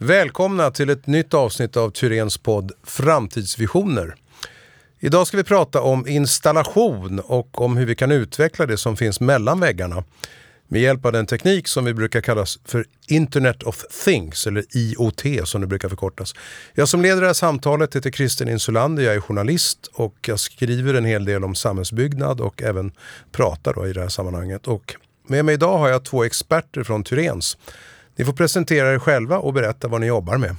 Välkomna 0.00 0.70
till 0.70 0.90
ett 0.90 1.06
nytt 1.06 1.34
avsnitt 1.34 1.76
av 1.76 1.90
Tyrens 1.90 2.38
podd 2.38 2.72
Framtidsvisioner. 2.84 4.14
Idag 5.00 5.26
ska 5.26 5.36
vi 5.36 5.44
prata 5.44 5.80
om 5.80 6.08
installation 6.08 7.20
och 7.20 7.60
om 7.60 7.76
hur 7.76 7.86
vi 7.86 7.94
kan 7.94 8.12
utveckla 8.12 8.66
det 8.66 8.76
som 8.76 8.96
finns 8.96 9.20
mellan 9.20 9.60
väggarna 9.60 10.04
med 10.68 10.80
hjälp 10.80 11.04
av 11.04 11.12
den 11.12 11.26
teknik 11.26 11.68
som 11.68 11.84
vi 11.84 11.94
brukar 11.94 12.20
kalla 12.20 12.44
för 12.64 12.84
Internet 13.08 13.62
of 13.62 13.84
Things, 14.04 14.46
eller 14.46 14.64
IoT 14.70 15.48
som 15.48 15.60
det 15.60 15.66
brukar 15.66 15.88
förkortas. 15.88 16.34
Jag 16.74 16.88
som 16.88 17.02
leder 17.02 17.20
det 17.20 17.26
här 17.26 17.34
samtalet 17.34 17.96
heter 17.96 18.10
Christer 18.10 18.48
Insulander, 18.48 19.02
jag 19.02 19.14
är 19.14 19.20
journalist 19.20 19.90
och 19.94 20.16
jag 20.26 20.40
skriver 20.40 20.94
en 20.94 21.04
hel 21.04 21.24
del 21.24 21.44
om 21.44 21.54
samhällsbyggnad 21.54 22.40
och 22.40 22.62
även 22.62 22.92
pratar 23.32 23.74
då 23.74 23.86
i 23.86 23.92
det 23.92 24.00
här 24.00 24.08
sammanhanget. 24.08 24.66
Och 24.66 24.94
med 25.26 25.44
mig 25.44 25.54
idag 25.54 25.78
har 25.78 25.88
jag 25.88 26.04
två 26.04 26.24
experter 26.24 26.84
från 26.84 27.04
Tyrens. 27.04 27.56
Ni 28.18 28.24
får 28.24 28.32
presentera 28.32 28.94
er 28.94 28.98
själva 28.98 29.38
och 29.38 29.52
berätta 29.52 29.88
vad 29.88 30.00
ni 30.00 30.06
jobbar 30.06 30.38
med. 30.38 30.56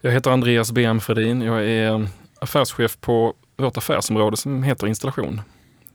Jag 0.00 0.12
heter 0.12 0.30
Andreas 0.30 0.72
BM 0.72 1.00
Fredin. 1.00 1.42
Jag 1.42 1.64
är 1.64 2.08
affärschef 2.38 3.00
på 3.00 3.34
vårt 3.56 3.76
affärsområde 3.76 4.36
som 4.36 4.62
heter 4.62 4.86
installation. 4.86 5.40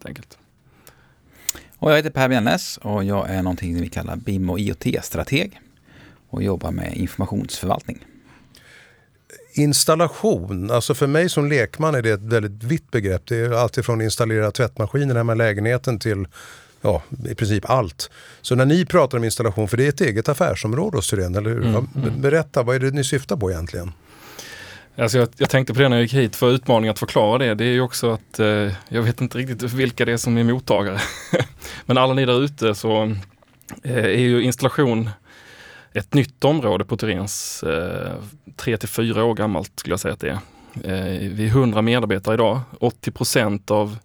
Enkelt. 0.05 0.37
Och 1.77 1.91
jag 1.91 1.95
heter 1.95 2.09
Per 2.09 2.29
Bjärnäs 2.29 2.77
och 2.77 3.03
jag 3.03 3.29
är 3.29 3.43
någonting 3.43 3.81
vi 3.81 3.89
kallar 3.89 4.15
BIM 4.15 4.49
och 4.49 4.59
IoT-strateg 4.59 5.59
och 6.29 6.43
jobbar 6.43 6.71
med 6.71 6.97
informationsförvaltning. 6.97 8.05
Installation, 9.53 10.71
alltså 10.71 10.93
för 10.93 11.07
mig 11.07 11.29
som 11.29 11.49
lekman 11.49 11.95
är 11.95 12.01
det 12.01 12.11
ett 12.11 12.21
väldigt 12.21 12.63
vitt 12.63 12.91
begrepp. 12.91 13.25
Det 13.25 13.37
är 13.37 13.51
alltifrån 13.51 14.01
installera 14.01 14.51
tvättmaskinen 14.51 15.17
hemma 15.17 15.33
i 15.33 15.35
lägenheten 15.35 15.99
till 15.99 16.27
ja, 16.81 17.03
i 17.29 17.35
princip 17.35 17.69
allt. 17.69 18.09
Så 18.41 18.55
när 18.55 18.65
ni 18.65 18.85
pratar 18.85 19.17
om 19.17 19.23
installation, 19.23 19.67
för 19.67 19.77
det 19.77 19.85
är 19.85 19.89
ett 19.89 20.01
eget 20.01 20.29
affärsområde 20.29 20.97
hos 20.97 21.07
Syren, 21.07 21.35
eller 21.35 21.49
hur? 21.49 21.65
Mm, 21.65 21.87
mm. 21.95 22.21
Berätta, 22.21 22.63
vad 22.63 22.75
är 22.75 22.79
det 22.79 22.91
ni 22.91 23.03
syftar 23.03 23.37
på 23.37 23.51
egentligen? 23.51 23.91
Alltså 24.97 25.17
jag, 25.17 25.29
jag, 25.37 25.49
tänkte 25.49 25.73
på 25.73 25.79
det 25.79 25.89
när 25.89 25.95
jag 25.95 26.03
gick 26.03 26.13
hit, 26.13 26.35
för 26.35 26.51
utmaningen 26.51 26.91
att 26.91 26.99
förklara 26.99 27.37
det, 27.37 27.55
det 27.55 27.65
är 27.65 27.73
ju 27.73 27.81
också 27.81 28.11
att 28.11 28.39
eh, 28.39 28.71
jag 28.89 29.01
vet 29.01 29.21
inte 29.21 29.37
riktigt 29.37 29.73
vilka 29.73 30.05
det 30.05 30.11
är 30.11 30.17
som 30.17 30.37
är 30.37 30.43
mottagare. 30.43 30.99
Men 31.85 31.97
alla 31.97 32.13
ni 32.13 32.25
där 32.25 32.43
ute 32.43 32.75
så 32.75 33.03
eh, 33.83 34.05
är 34.05 34.09
ju 34.09 34.41
installation 34.41 35.09
ett 35.93 36.13
nytt 36.13 36.43
område 36.43 36.85
på 36.85 36.97
Tyrens. 36.97 37.63
Eh, 37.63 38.13
tre 38.55 38.77
till 38.77 38.89
fyra 38.89 39.23
år 39.23 39.35
gammalt 39.35 39.71
skulle 39.75 39.93
jag 39.93 39.99
säga 39.99 40.13
att 40.13 40.19
det 40.19 40.29
är. 40.29 40.39
Eh, 40.83 41.29
vi 41.29 41.43
är 41.45 41.49
100 41.49 41.81
medarbetare 41.81 42.33
idag. 42.33 42.61
80 42.79 43.11
procent 43.11 43.71
av, 43.71 43.97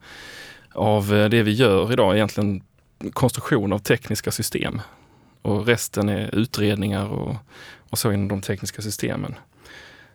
av 0.75 1.15
eh, 1.15 1.29
det 1.29 1.43
vi 1.43 1.53
gör 1.53 1.93
idag 1.93 2.11
är 2.11 2.17
egentligen 2.17 2.63
konstruktion 3.13 3.73
av 3.73 3.79
tekniska 3.79 4.31
system. 4.31 4.81
Och 5.43 5.67
resten 5.67 6.09
är 6.09 6.35
utredningar 6.35 7.09
och, 7.09 7.37
och 7.91 7.99
så 7.99 8.13
inom 8.13 8.29
de 8.29 8.41
tekniska 8.41 8.83
systemen. 8.83 9.35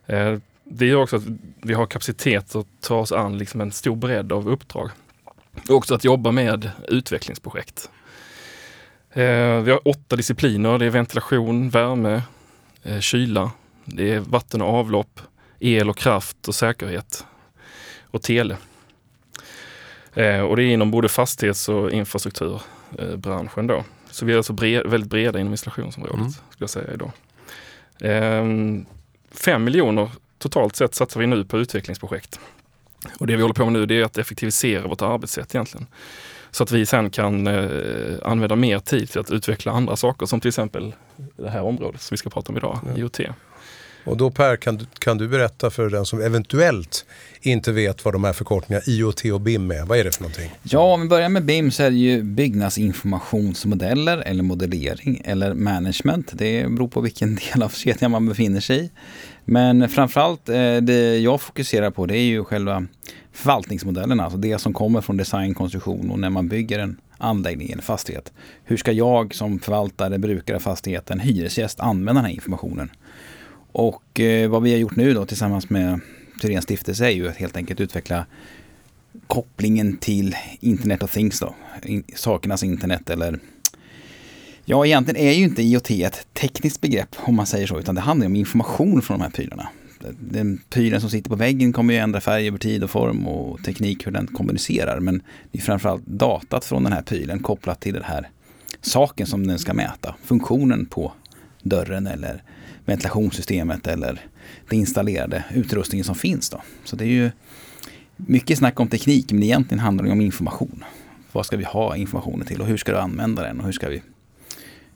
Eh, 0.05 0.37
det 0.63 0.85
gör 0.85 1.01
också 1.01 1.15
att 1.15 1.23
vi 1.61 1.73
har 1.73 1.85
kapacitet 1.85 2.55
att 2.55 2.67
ta 2.81 2.95
oss 2.95 3.11
an 3.11 3.37
liksom 3.37 3.61
en 3.61 3.71
stor 3.71 3.95
bredd 3.95 4.31
av 4.31 4.49
uppdrag. 4.49 4.89
Och 5.69 5.75
också 5.75 5.95
att 5.95 6.03
jobba 6.03 6.31
med 6.31 6.71
utvecklingsprojekt. 6.87 7.89
Eh, 9.09 9.61
vi 9.61 9.71
har 9.71 9.87
åtta 9.87 10.15
discipliner. 10.15 10.77
Det 10.77 10.85
är 10.85 10.89
ventilation, 10.89 11.69
värme, 11.69 12.21
eh, 12.83 12.99
kyla, 12.99 13.51
det 13.85 14.11
är 14.11 14.19
vatten 14.19 14.61
och 14.61 14.73
avlopp, 14.73 15.21
el 15.59 15.89
och 15.89 15.97
kraft 15.97 16.47
och 16.47 16.55
säkerhet 16.55 17.25
och 18.01 18.21
tele. 18.21 18.57
Eh, 20.17 20.41
och 20.41 20.55
det 20.55 20.63
är 20.63 20.67
inom 20.67 20.91
både 20.91 21.09
fastighets 21.09 21.69
och 21.69 21.91
infrastrukturbranschen 21.91 23.67
då. 23.67 23.83
Så 24.11 24.25
vi 24.25 24.33
är 24.33 24.37
alltså 24.37 24.53
bred, 24.53 24.87
väldigt 24.87 25.09
breda 25.09 25.39
inom 25.39 25.53
installationsområdet, 25.53 26.19
mm. 26.19 26.31
skulle 26.31 26.63
jag 26.63 26.69
säga 26.69 26.93
idag. 26.93 27.11
Eh, 28.01 28.45
fem 29.31 29.63
miljoner 29.63 30.09
totalt 30.37 30.75
sett 30.75 30.95
satsar 30.95 31.19
vi 31.19 31.27
nu 31.27 31.45
på 31.45 31.57
utvecklingsprojekt. 31.57 32.39
Och 33.19 33.27
det 33.27 33.35
vi 33.35 33.41
håller 33.41 33.53
på 33.53 33.65
med 33.65 33.73
nu 33.73 33.85
det 33.85 33.99
är 33.99 34.03
att 34.03 34.17
effektivisera 34.17 34.87
vårt 34.87 35.01
arbetssätt 35.01 35.55
egentligen. 35.55 35.87
Så 36.51 36.63
att 36.63 36.71
vi 36.71 36.85
sen 36.85 37.09
kan 37.09 37.47
eh, 37.47 38.17
använda 38.23 38.55
mer 38.55 38.79
tid 38.79 39.09
till 39.09 39.19
att 39.19 39.31
utveckla 39.31 39.71
andra 39.71 39.95
saker 39.95 40.25
som 40.25 40.39
till 40.39 40.49
exempel 40.49 40.93
det 41.35 41.49
här 41.49 41.61
området 41.61 42.01
som 42.01 42.15
vi 42.15 42.17
ska 42.17 42.29
prata 42.29 42.51
om 42.51 42.57
idag, 42.57 42.79
ja. 42.85 42.97
IoT. 42.97 43.19
Och 44.07 44.17
då 44.17 44.31
Per, 44.31 44.55
kan 44.55 44.77
du, 44.77 44.85
kan 44.99 45.17
du 45.17 45.27
berätta 45.27 45.69
för 45.69 45.89
den 45.89 46.05
som 46.05 46.21
eventuellt 46.21 47.05
inte 47.41 47.71
vet 47.71 48.05
vad 48.05 48.13
de 48.13 48.23
här 48.23 48.33
förkortningarna 48.33 48.83
IoT 48.87 49.25
och 49.25 49.41
BIM 49.41 49.71
är? 49.71 49.85
Vad 49.85 49.99
är 49.99 50.03
det 50.03 50.11
för 50.11 50.21
någonting? 50.21 50.51
Ja, 50.63 50.93
om 50.93 51.01
vi 51.01 51.07
börjar 51.07 51.29
med 51.29 51.45
BIM 51.45 51.71
så 51.71 51.83
är 51.83 51.89
det 51.89 51.97
ju 51.97 52.23
byggnadsinformationsmodeller 52.23 54.17
eller 54.17 54.43
modellering 54.43 55.21
eller 55.25 55.53
management. 55.53 56.31
Det 56.33 56.71
beror 56.71 56.87
på 56.87 57.01
vilken 57.01 57.35
del 57.53 57.63
av 57.63 57.69
kedjan 57.69 58.11
man 58.11 58.27
befinner 58.27 58.59
sig 58.59 58.85
i. 58.85 58.91
Men 59.45 59.89
framförallt 59.89 60.49
eh, 60.49 60.77
det 60.77 61.17
jag 61.17 61.41
fokuserar 61.41 61.91
på 61.91 62.05
det 62.05 62.17
är 62.17 62.25
ju 62.25 62.43
själva 62.43 62.85
förvaltningsmodellerna, 63.33 64.23
alltså 64.23 64.37
det 64.37 64.59
som 64.59 64.73
kommer 64.73 65.01
från 65.01 65.17
design, 65.17 65.53
konstruktion 65.53 66.11
och 66.11 66.19
när 66.19 66.29
man 66.29 66.47
bygger 66.47 66.79
en 66.79 66.97
anläggning, 67.17 67.71
en 67.71 67.81
fastighet. 67.81 68.33
Hur 68.63 68.77
ska 68.77 68.91
jag 68.91 69.35
som 69.35 69.59
förvaltare, 69.59 70.17
brukare 70.17 70.55
av 70.57 70.61
fastigheten, 70.61 71.19
hyresgäst 71.19 71.79
använda 71.79 72.13
den 72.13 72.25
här 72.25 72.35
informationen? 72.35 72.89
Och 73.77 74.19
eh, 74.19 74.49
vad 74.49 74.63
vi 74.63 74.71
har 74.71 74.77
gjort 74.77 74.95
nu 74.95 75.13
då 75.13 75.25
tillsammans 75.25 75.69
med 75.69 75.99
Tyrens 76.41 76.63
stiftelse 76.63 77.05
är 77.05 77.09
ju 77.09 77.27
att 77.27 77.35
helt 77.35 77.57
enkelt 77.57 77.79
utveckla 77.79 78.25
kopplingen 79.27 79.97
till 79.97 80.35
Internet 80.59 81.03
of 81.03 81.13
Things 81.13 81.39
då. 81.39 81.55
In, 81.83 82.03
sakernas 82.15 82.63
internet 82.63 83.09
eller 83.09 83.39
Ja, 84.65 84.85
egentligen 84.85 85.27
är 85.27 85.31
ju 85.31 85.43
inte 85.43 85.63
IoT 85.63 85.91
ett 85.91 86.27
tekniskt 86.33 86.81
begrepp 86.81 87.15
om 87.15 87.35
man 87.35 87.45
säger 87.45 87.67
så, 87.67 87.79
utan 87.79 87.95
det 87.95 88.01
handlar 88.01 88.27
om 88.27 88.35
information 88.35 89.01
från 89.01 89.19
de 89.19 89.23
här 89.23 89.31
prylarna. 89.31 89.69
Den 90.19 90.61
prylen 90.69 91.01
som 91.01 91.09
sitter 91.09 91.29
på 91.29 91.35
väggen 91.35 91.73
kommer 91.73 91.93
ju 91.93 91.99
ändra 91.99 92.21
färg 92.21 92.47
över 92.47 92.57
tid 92.57 92.83
och 92.83 92.89
form 92.89 93.27
och 93.27 93.63
teknik 93.63 94.07
hur 94.07 94.11
den 94.11 94.27
kommunicerar. 94.27 94.99
Men 94.99 95.21
det 95.51 95.57
är 95.57 95.61
framförallt 95.61 96.05
datat 96.05 96.65
från 96.65 96.83
den 96.83 96.93
här 96.93 97.01
prylen 97.01 97.39
kopplat 97.39 97.79
till 97.79 97.93
den 97.93 98.03
här 98.03 98.29
saken 98.81 99.27
som 99.27 99.47
den 99.47 99.59
ska 99.59 99.73
mäta. 99.73 100.15
Funktionen 100.23 100.85
på 100.85 101.13
dörren 101.63 102.07
eller 102.07 102.43
ventilationssystemet 102.87 103.87
eller 103.87 104.21
den 104.69 104.79
installerade 104.79 105.43
utrustningen 105.53 106.05
som 106.05 106.15
finns. 106.15 106.49
Då. 106.49 106.61
Så 106.83 106.95
det 106.95 107.03
är 107.03 107.09
ju 107.09 107.31
mycket 108.17 108.57
snack 108.57 108.79
om 108.79 108.87
teknik 108.87 109.31
men 109.31 109.43
egentligen 109.43 109.79
handlar 109.79 110.05
det 110.05 110.11
om 110.11 110.21
information. 110.21 110.83
Vad 111.31 111.45
ska 111.45 111.57
vi 111.57 111.63
ha 111.63 111.95
informationen 111.95 112.47
till 112.47 112.61
och 112.61 112.67
hur 112.67 112.77
ska 112.77 112.91
du 112.91 112.97
använda 112.97 113.43
den 113.43 113.59
och 113.59 113.65
hur 113.65 113.71
ska 113.71 113.89
vi 113.89 114.01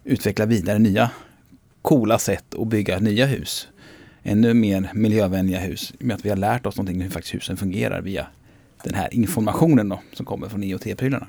utveckla 0.03 0.45
vidare 0.45 0.79
nya 0.79 1.11
coola 1.81 2.19
sätt 2.19 2.55
att 2.55 2.67
bygga 2.67 2.99
nya 2.99 3.25
hus. 3.25 3.67
Ännu 4.23 4.53
mer 4.53 4.91
miljövänliga 4.93 5.59
hus 5.59 5.93
med 5.99 6.15
att 6.15 6.25
vi 6.25 6.29
har 6.29 6.37
lärt 6.37 6.65
oss 6.65 6.77
någonting 6.77 7.01
hur 7.01 7.09
faktiskt 7.09 7.35
husen 7.35 7.57
fungerar 7.57 8.01
via 8.01 8.27
den 8.83 8.93
här 8.93 9.13
informationen 9.13 9.89
då, 9.89 10.01
som 10.13 10.25
kommer 10.25 10.49
från 10.49 10.63
IoT-prylarna. 10.63 11.27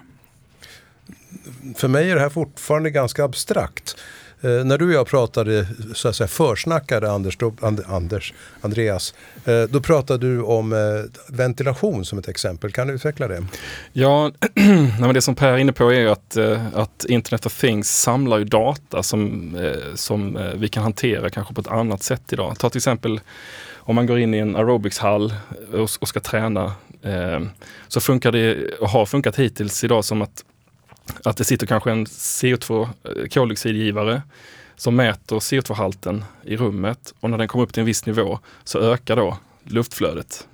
För 1.74 1.88
mig 1.88 2.10
är 2.10 2.14
det 2.14 2.20
här 2.20 2.28
fortfarande 2.28 2.90
ganska 2.90 3.24
abstrakt. 3.24 3.96
Eh, 4.44 4.64
när 4.64 4.78
du 4.78 4.86
och 4.86 4.92
jag 4.92 5.06
pratade, 5.06 5.66
så 5.94 6.08
att 6.08 6.16
säga 6.16 6.28
försnackade 6.28 7.10
Anders, 7.12 7.36
då, 7.36 7.52
Anders 7.86 8.34
Andreas, 8.60 9.14
eh, 9.44 9.62
då 9.62 9.80
pratade 9.80 10.26
du 10.26 10.42
om 10.42 10.72
eh, 10.72 10.78
ventilation 11.28 12.04
som 12.04 12.18
ett 12.18 12.28
exempel. 12.28 12.72
Kan 12.72 12.86
du 12.86 12.94
utveckla 12.94 13.28
det? 13.28 13.44
Ja, 13.92 14.32
det 15.14 15.22
som 15.22 15.34
Per 15.34 15.52
är 15.52 15.58
inne 15.58 15.72
på 15.72 15.92
är 15.92 16.06
att, 16.06 16.36
eh, 16.36 16.66
att 16.74 17.04
Internet 17.08 17.46
of 17.46 17.60
Things 17.60 18.00
samlar 18.00 18.38
ju 18.38 18.44
data 18.44 19.02
som, 19.02 19.54
eh, 19.56 19.94
som 19.94 20.36
eh, 20.36 20.54
vi 20.54 20.68
kan 20.68 20.82
hantera 20.82 21.30
kanske 21.30 21.54
på 21.54 21.60
ett 21.60 21.68
annat 21.68 22.02
sätt 22.02 22.32
idag. 22.32 22.58
Ta 22.58 22.70
till 22.70 22.78
exempel 22.78 23.20
om 23.84 23.94
man 23.94 24.06
går 24.06 24.18
in 24.18 24.34
i 24.34 24.38
en 24.38 24.56
aerobicshall 24.56 25.34
eh, 25.72 25.80
och, 25.80 25.90
och 26.00 26.08
ska 26.08 26.20
träna 26.20 26.72
eh, 27.02 27.40
så 27.88 28.00
funkar 28.00 28.32
det, 28.32 28.72
och 28.80 28.88
har 28.88 29.06
funkat 29.06 29.38
hittills 29.38 29.84
idag 29.84 30.04
som 30.04 30.22
att 30.22 30.44
att 31.24 31.36
det 31.36 31.44
sitter 31.44 31.66
kanske 31.66 31.90
en 31.90 32.06
CO2 32.06 32.82
eh, 32.82 33.28
koldioxidgivare 33.28 34.22
som 34.76 34.96
mäter 34.96 35.38
CO2-halten 35.38 36.24
i 36.44 36.56
rummet 36.56 37.14
och 37.20 37.30
när 37.30 37.38
den 37.38 37.48
kommer 37.48 37.64
upp 37.64 37.72
till 37.72 37.80
en 37.80 37.86
viss 37.86 38.06
nivå 38.06 38.38
så 38.64 38.78
ökar 38.78 39.16
då 39.16 39.38
luftflödet. 39.64 40.46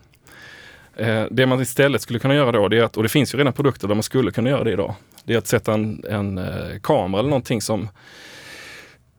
Eh, 0.96 1.24
det 1.30 1.46
man 1.46 1.60
istället 1.60 2.02
skulle 2.02 2.18
kunna 2.18 2.34
göra 2.34 2.52
då, 2.52 2.68
det 2.68 2.78
är 2.78 2.82
att, 2.82 2.96
och 2.96 3.02
det 3.02 3.08
finns 3.08 3.34
ju 3.34 3.38
redan 3.38 3.52
produkter 3.52 3.88
där 3.88 3.94
man 3.94 4.02
skulle 4.02 4.30
kunna 4.30 4.50
göra 4.50 4.64
det 4.64 4.72
idag, 4.72 4.94
det 5.24 5.34
är 5.34 5.38
att 5.38 5.46
sätta 5.46 5.74
en, 5.74 6.04
en 6.10 6.38
eh, 6.38 6.80
kamera 6.82 7.20
eller 7.20 7.30
någonting 7.30 7.62
som, 7.62 7.88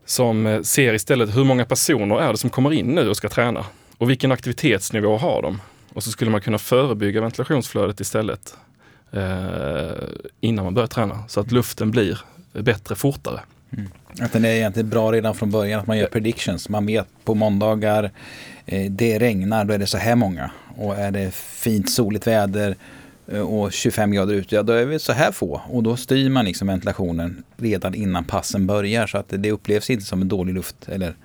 som 0.05 0.61
ser 0.63 0.93
istället 0.93 1.35
hur 1.35 1.43
många 1.43 1.65
personer 1.65 2.21
är 2.21 2.31
det 2.31 2.37
som 2.37 2.49
kommer 2.49 2.73
in 2.73 2.85
nu 2.85 3.09
och 3.09 3.17
ska 3.17 3.29
träna 3.29 3.65
och 3.97 4.09
vilken 4.09 4.31
aktivitetsnivå 4.31 5.17
har 5.17 5.41
de? 5.41 5.61
Och 5.93 6.03
så 6.03 6.11
skulle 6.11 6.31
man 6.31 6.41
kunna 6.41 6.57
förebygga 6.57 7.21
ventilationsflödet 7.21 7.99
istället 7.99 8.57
innan 10.41 10.65
man 10.65 10.73
börjar 10.73 10.87
träna. 10.87 11.23
Så 11.27 11.39
att 11.39 11.51
luften 11.51 11.91
blir 11.91 12.19
bättre 12.53 12.95
fortare. 12.95 13.39
Mm. 13.77 13.89
Att 14.19 14.33
den 14.33 14.45
är 14.45 14.49
egentligen 14.49 14.89
bra 14.89 15.11
redan 15.11 15.35
från 15.35 15.51
början, 15.51 15.79
att 15.79 15.87
man 15.87 15.97
gör 15.97 16.07
predictions. 16.07 16.69
Man 16.69 16.85
vet 16.85 17.07
på 17.23 17.35
måndagar, 17.35 18.11
eh, 18.65 18.91
det 18.91 19.19
regnar, 19.19 19.65
då 19.65 19.73
är 19.73 19.77
det 19.77 19.87
så 19.87 19.97
här 19.97 20.15
många. 20.15 20.51
Och 20.77 20.95
är 20.95 21.11
det 21.11 21.33
fint 21.33 21.89
soligt 21.89 22.27
väder 22.27 22.75
eh, 23.27 23.41
och 23.41 23.71
25 23.73 24.11
grader 24.11 24.33
ute, 24.33 24.55
ja 24.55 24.63
då 24.63 24.73
är 24.73 24.85
vi 24.85 24.99
så 24.99 25.13
här 25.13 25.31
få. 25.31 25.61
Och 25.69 25.83
då 25.83 25.97
styr 25.97 26.29
man 26.29 26.45
liksom 26.45 26.67
ventilationen 26.67 27.43
redan 27.57 27.95
innan 27.95 28.23
passen 28.23 28.67
börjar. 28.67 29.07
Så 29.07 29.17
att 29.17 29.25
det 29.29 29.51
upplevs 29.51 29.89
inte 29.89 30.05
som 30.05 30.21
en 30.21 30.27
dålig 30.27 30.53
luft 30.53 30.89
eller 30.89 31.15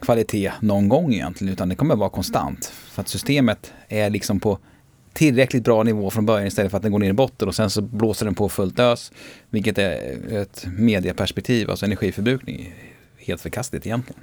kvalitet 0.00 0.52
någon 0.60 0.88
gång 0.88 1.14
egentligen, 1.14 1.52
utan 1.52 1.68
det 1.68 1.74
kommer 1.74 1.96
vara 1.96 2.10
konstant. 2.10 2.72
För 2.90 3.02
att 3.02 3.08
systemet 3.08 3.72
är 3.88 4.10
liksom 4.10 4.40
på 4.40 4.58
tillräckligt 5.16 5.64
bra 5.64 5.82
nivå 5.82 6.10
från 6.10 6.26
början 6.26 6.46
istället 6.46 6.70
för 6.70 6.76
att 6.76 6.82
den 6.82 6.92
går 6.92 6.98
ner 6.98 7.10
i 7.10 7.12
botten 7.12 7.48
och 7.48 7.54
sen 7.54 7.70
så 7.70 7.82
blåser 7.82 8.24
den 8.24 8.34
på 8.34 8.48
fullt 8.48 8.78
ös. 8.78 9.12
Vilket 9.50 9.78
är 9.78 10.16
ett 10.32 10.66
medieperspektiv, 10.78 11.70
alltså 11.70 11.86
energiförbrukning, 11.86 12.74
helt 13.18 13.40
förkastligt 13.40 13.86
egentligen. 13.86 14.22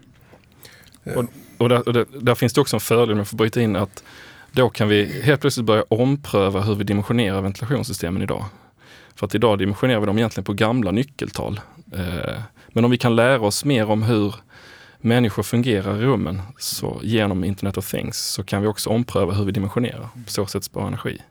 Och, 1.16 1.26
och, 1.58 1.70
där, 1.70 1.88
och 1.88 1.94
där, 1.94 2.06
där, 2.22 2.36
finns 2.36 2.54
det 2.54 2.62
också 2.62 2.76
en 2.76 2.80
fördel 2.80 3.12
om 3.12 3.18
jag 3.18 3.28
får 3.28 3.38
bryta 3.38 3.62
in 3.62 3.76
att 3.76 4.04
då 4.52 4.70
kan 4.70 4.88
vi 4.88 5.22
helt 5.22 5.42
plötsligt 5.42 5.66
börja 5.66 5.84
ompröva 5.90 6.62
hur 6.62 6.76
vi 6.76 6.84
dimensionerar 6.84 7.42
ventilationssystemen 7.42 8.22
idag. 8.22 8.46
För 9.16 9.26
att 9.26 9.36
idag 9.36 9.60
dimensionerar 9.60 10.00
vi 10.00 10.06
dem 10.06 10.18
egentligen 10.18 10.46
på 10.46 10.54
gamla 10.54 10.92
nyckeltal. 10.92 11.60
Eh, 11.94 12.40
men 12.68 12.86
om 12.86 12.92
vi 12.92 12.98
kan 12.98 13.16
lära 13.16 13.42
oss 13.42 13.66
mer 13.66 13.90
om 13.90 14.04
hur 14.04 14.36
människor 15.04 15.44
fungerar 15.44 15.98
i 15.98 16.06
rummen 16.06 16.42
så 16.58 17.00
genom 17.04 17.44
Internet 17.44 17.78
of 17.78 17.92
Things 17.92 18.18
så 18.18 18.44
kan 18.44 18.62
vi 18.62 18.68
också 18.68 18.90
ompröva 18.90 19.34
hur 19.34 19.46
vi 19.46 19.52
dimensionerar. 19.52 20.10
På 20.26 20.32
så 20.32 20.46
sätt 20.46 20.64
spara 20.64 20.88
energi. 20.88 21.22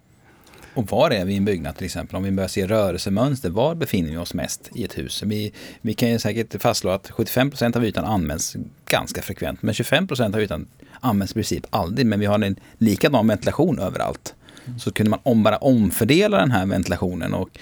Och 0.75 0.91
var 0.91 1.11
är 1.11 1.25
vi 1.25 1.33
i 1.33 1.37
en 1.37 1.45
byggnad 1.45 1.77
till 1.77 1.85
exempel? 1.85 2.17
Om 2.17 2.23
vi 2.23 2.31
börjar 2.31 2.49
se 2.49 2.67
rörelsemönster, 2.67 3.51
var 3.51 3.75
befinner 3.75 4.11
vi 4.11 4.17
oss 4.17 4.35
mest 4.35 4.71
i 4.75 4.85
ett 4.85 4.99
hus? 4.99 5.23
Vi, 5.23 5.53
vi 5.81 5.95
kan 5.95 6.11
ju 6.11 6.19
säkert 6.19 6.63
fastslå 6.63 6.91
att 6.91 7.11
75% 7.11 7.77
av 7.77 7.85
ytan 7.85 8.05
används 8.05 8.57
ganska 8.87 9.23
frekvent, 9.23 9.63
men 9.63 9.75
25 9.75 10.09
av 10.21 10.41
ytan 10.41 10.67
används 11.01 11.33
i 11.33 11.35
princip 11.35 11.67
aldrig. 11.71 12.07
Men 12.07 12.21
vi 12.21 12.27
har 12.27 12.39
en 12.39 12.57
likadan 12.79 13.27
ventilation 13.27 13.79
överallt. 13.79 14.35
Så 14.79 14.93
kunde 14.93 15.11
man 15.11 15.21
om, 15.23 15.43
bara 15.43 15.57
omfördela 15.57 16.39
den 16.39 16.51
här 16.51 16.67
ventilationen 16.67 17.35
och 17.35 17.59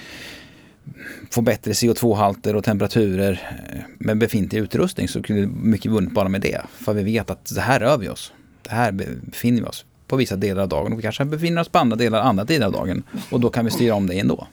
få 1.31 1.41
bättre 1.41 1.73
CO2-halter 1.73 2.57
och 2.57 2.65
temperaturer 2.65 3.59
eh, 3.73 3.81
med 3.99 4.19
befintlig 4.19 4.61
utrustning 4.61 5.09
så 5.09 5.23
kunde 5.23 5.47
mycket 5.47 5.93
vunnet 5.93 6.13
bara 6.13 6.29
med 6.29 6.41
det. 6.41 6.61
För 6.73 6.95
vi 6.95 7.03
vet 7.03 7.31
att 7.31 7.55
det 7.55 7.61
här 7.61 7.81
rör 7.81 7.99
vi 7.99 8.09
oss. 8.09 8.33
Det 8.63 8.71
här 8.71 8.93
befinner 8.93 9.61
vi 9.61 9.67
oss 9.67 9.85
på 10.07 10.17
vissa 10.17 10.37
delar 10.37 10.63
av 10.63 10.69
dagen 10.69 10.93
och 10.93 10.99
vi 10.99 11.03
kanske 11.03 11.25
befinner 11.25 11.61
oss 11.61 11.69
på 11.69 11.79
andra 11.79 11.97
delar 11.97 12.21
andra 12.21 12.45
delar 12.45 12.67
av 12.67 12.73
dagen. 12.73 13.03
Och 13.31 13.41
då 13.41 13.51
kan 13.51 13.65
vi 13.65 13.71
styra 13.71 13.95
om 13.95 14.07
det 14.07 14.19
ändå. 14.19 14.47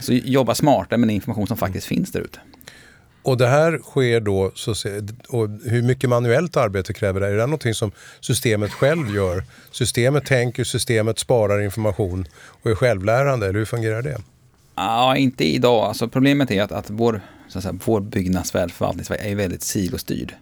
Så 0.00 0.12
jobba 0.12 0.54
smartare 0.54 0.98
med 0.98 1.08
den 1.08 1.14
information 1.14 1.46
som 1.46 1.56
faktiskt 1.56 1.86
finns 1.86 2.12
där 2.12 2.20
ute. 2.20 2.38
Och 3.22 3.36
det 3.36 3.46
här 3.46 3.78
sker 3.78 4.20
då, 4.20 4.52
så, 4.54 4.70
och 5.28 5.48
hur 5.64 5.82
mycket 5.82 6.10
manuellt 6.10 6.56
arbete 6.56 6.92
kräver 6.92 7.20
det? 7.20 7.26
Är 7.26 7.36
det 7.36 7.46
någonting 7.46 7.74
som 7.74 7.92
systemet 8.20 8.72
själv 8.72 9.14
gör? 9.14 9.44
Systemet 9.70 10.26
tänker, 10.26 10.64
systemet 10.64 11.18
sparar 11.18 11.60
information 11.60 12.26
och 12.34 12.70
är 12.70 12.74
självlärande, 12.74 13.46
eller 13.48 13.58
hur 13.58 13.66
fungerar 13.66 14.02
det? 14.02 14.18
Ja, 14.74 15.16
inte 15.16 15.44
idag. 15.44 15.84
Alltså, 15.84 16.08
problemet 16.08 16.50
är 16.50 16.62
att, 16.62 16.72
att 16.72 16.90
vår, 16.90 17.20
så 17.48 17.58
att 17.58 17.62
säga, 17.62 17.78
vår 17.84 18.00
byggnadsvärld, 18.00 18.70
förvaltningsvärld, 18.70 19.20
är 19.22 19.34
väldigt 19.34 19.62
silostyrd. 19.62 20.34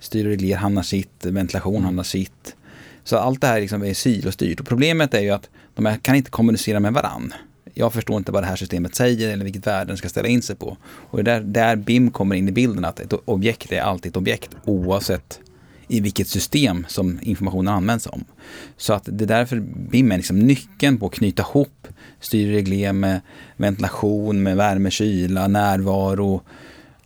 Styr 0.00 0.24
och 0.24 0.30
regler 0.30 0.56
hamnar 0.56 0.82
sitt, 0.82 1.24
ventilation 1.26 1.74
mm. 1.74 1.84
hamnar 1.84 2.02
sitt. 2.02 2.56
Så 3.04 3.16
allt 3.16 3.40
det 3.40 3.46
här 3.46 3.60
liksom 3.60 3.82
är 3.84 3.94
silostyrt. 3.94 4.60
Och 4.60 4.66
problemet 4.66 5.14
är 5.14 5.20
ju 5.20 5.30
att 5.30 5.50
de 5.74 5.86
här 5.86 5.96
kan 5.96 6.14
inte 6.14 6.30
kommunicera 6.30 6.80
med 6.80 6.92
varann. 6.92 7.34
Jag 7.74 7.92
förstår 7.92 8.16
inte 8.16 8.32
vad 8.32 8.42
det 8.42 8.46
här 8.46 8.56
systemet 8.56 8.94
säger 8.94 9.32
eller 9.32 9.44
vilket 9.44 9.66
värde 9.66 9.90
den 9.90 9.96
ska 9.96 10.08
ställa 10.08 10.28
in 10.28 10.42
sig 10.42 10.56
på. 10.56 10.76
Och 10.84 11.24
det 11.24 11.32
är 11.32 11.40
där, 11.40 11.46
där 11.46 11.76
BIM 11.76 12.10
kommer 12.10 12.36
in 12.36 12.48
i 12.48 12.52
bilden, 12.52 12.84
att 12.84 13.00
ett 13.00 13.12
objekt 13.24 13.72
är 13.72 13.80
alltid 13.80 14.10
ett 14.10 14.16
objekt 14.16 14.50
oavsett 14.64 15.40
i 15.88 16.00
vilket 16.00 16.28
system 16.28 16.86
som 16.88 17.18
informationen 17.22 17.74
används 17.74 18.06
om. 18.06 18.24
Så 18.76 18.92
att 18.92 19.08
det 19.12 19.24
är 19.24 19.28
därför 19.28 19.60
BIM 19.60 20.12
är 20.12 20.16
liksom 20.16 20.38
nyckeln 20.38 20.98
på 20.98 21.06
att 21.06 21.12
knyta 21.12 21.42
ihop 21.42 21.88
styrregler 22.20 22.92
med 22.92 23.20
ventilation, 23.56 24.42
med 24.42 24.56
värme, 24.56 24.90
kyla, 24.90 25.48
närvaro. 25.48 26.42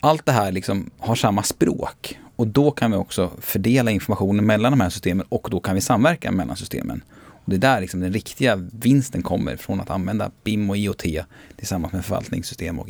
Allt 0.00 0.26
det 0.26 0.32
här 0.32 0.52
liksom 0.52 0.90
har 0.98 1.14
samma 1.14 1.42
språk 1.42 2.18
och 2.36 2.46
då 2.46 2.70
kan 2.70 2.90
vi 2.90 2.96
också 2.96 3.30
fördela 3.40 3.90
informationen 3.90 4.46
mellan 4.46 4.72
de 4.72 4.80
här 4.80 4.90
systemen 4.90 5.26
och 5.28 5.48
då 5.50 5.60
kan 5.60 5.74
vi 5.74 5.80
samverka 5.80 6.32
mellan 6.32 6.56
systemen. 6.56 7.02
Och 7.48 7.50
det 7.50 7.56
är 7.56 7.60
där 7.74 7.80
liksom 7.80 8.00
den 8.00 8.12
riktiga 8.12 8.56
vinsten 8.56 9.22
kommer 9.22 9.56
från 9.56 9.80
att 9.80 9.90
använda 9.90 10.30
BIM 10.44 10.70
och 10.70 10.76
IoT 10.76 11.04
tillsammans 11.56 11.92
med 11.92 12.04
förvaltningssystem 12.04 12.78
och 12.78 12.88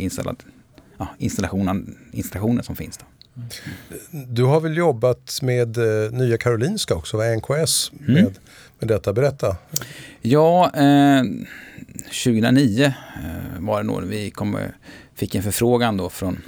ja, 0.99 1.09
installationen, 1.19 1.99
installationen 2.13 2.65
som 2.65 2.77
finns. 2.77 2.99
Då. 2.99 3.05
Du 4.11 4.45
har 4.45 4.61
väl 4.61 4.77
jobbat 4.77 5.39
med 5.43 5.77
eh, 5.79 6.13
Nya 6.13 6.39
Karolinska 6.39 6.95
också, 6.95 7.17
va? 7.17 7.25
NKS, 7.25 7.93
mm. 7.93 8.15
med, 8.15 8.39
med 8.79 8.89
detta. 8.89 9.13
Berätta. 9.13 9.57
Ja, 10.21 10.71
eh, 10.75 11.23
2009 12.25 12.85
eh, 12.85 12.93
var 13.59 13.83
det 13.83 13.87
nog 13.87 14.03
vi 14.03 14.31
kom, 14.31 14.59
fick 15.15 15.35
en 15.35 15.43
förfrågan 15.43 15.97
då 15.97 16.09
från 16.09 16.43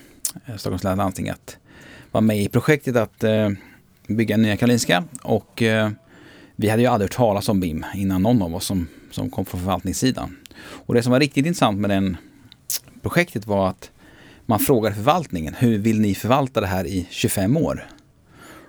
eh, 0.46 0.56
Stockholms 0.56 0.84
läns 0.84 0.96
landsting 0.96 1.28
att 1.28 1.56
vara 2.10 2.22
med 2.22 2.42
i 2.42 2.48
projektet 2.48 2.96
att 2.96 3.24
eh, 3.24 3.50
bygga 4.06 4.36
Nya 4.36 4.56
Karolinska. 4.56 5.04
Och 5.22 5.62
eh, 5.62 5.90
vi 6.56 6.68
hade 6.68 6.82
ju 6.82 6.88
aldrig 6.88 7.10
hört 7.10 7.16
talas 7.16 7.48
om 7.48 7.60
BIM 7.60 7.84
innan 7.94 8.22
någon 8.22 8.42
av 8.42 8.54
oss 8.54 8.64
som, 8.64 8.88
som 9.10 9.30
kom 9.30 9.44
från 9.44 9.60
förvaltningssidan. 9.60 10.36
Och 10.62 10.94
det 10.94 11.02
som 11.02 11.12
var 11.12 11.20
riktigt 11.20 11.46
intressant 11.46 11.78
med 11.78 11.90
det 11.90 12.16
projektet 13.02 13.46
var 13.46 13.68
att 13.68 13.90
man 14.50 14.58
frågar 14.60 14.92
förvaltningen, 14.92 15.54
hur 15.58 15.78
vill 15.78 16.00
ni 16.00 16.14
förvalta 16.14 16.60
det 16.60 16.66
här 16.66 16.86
i 16.86 17.06
25 17.10 17.56
år? 17.56 17.86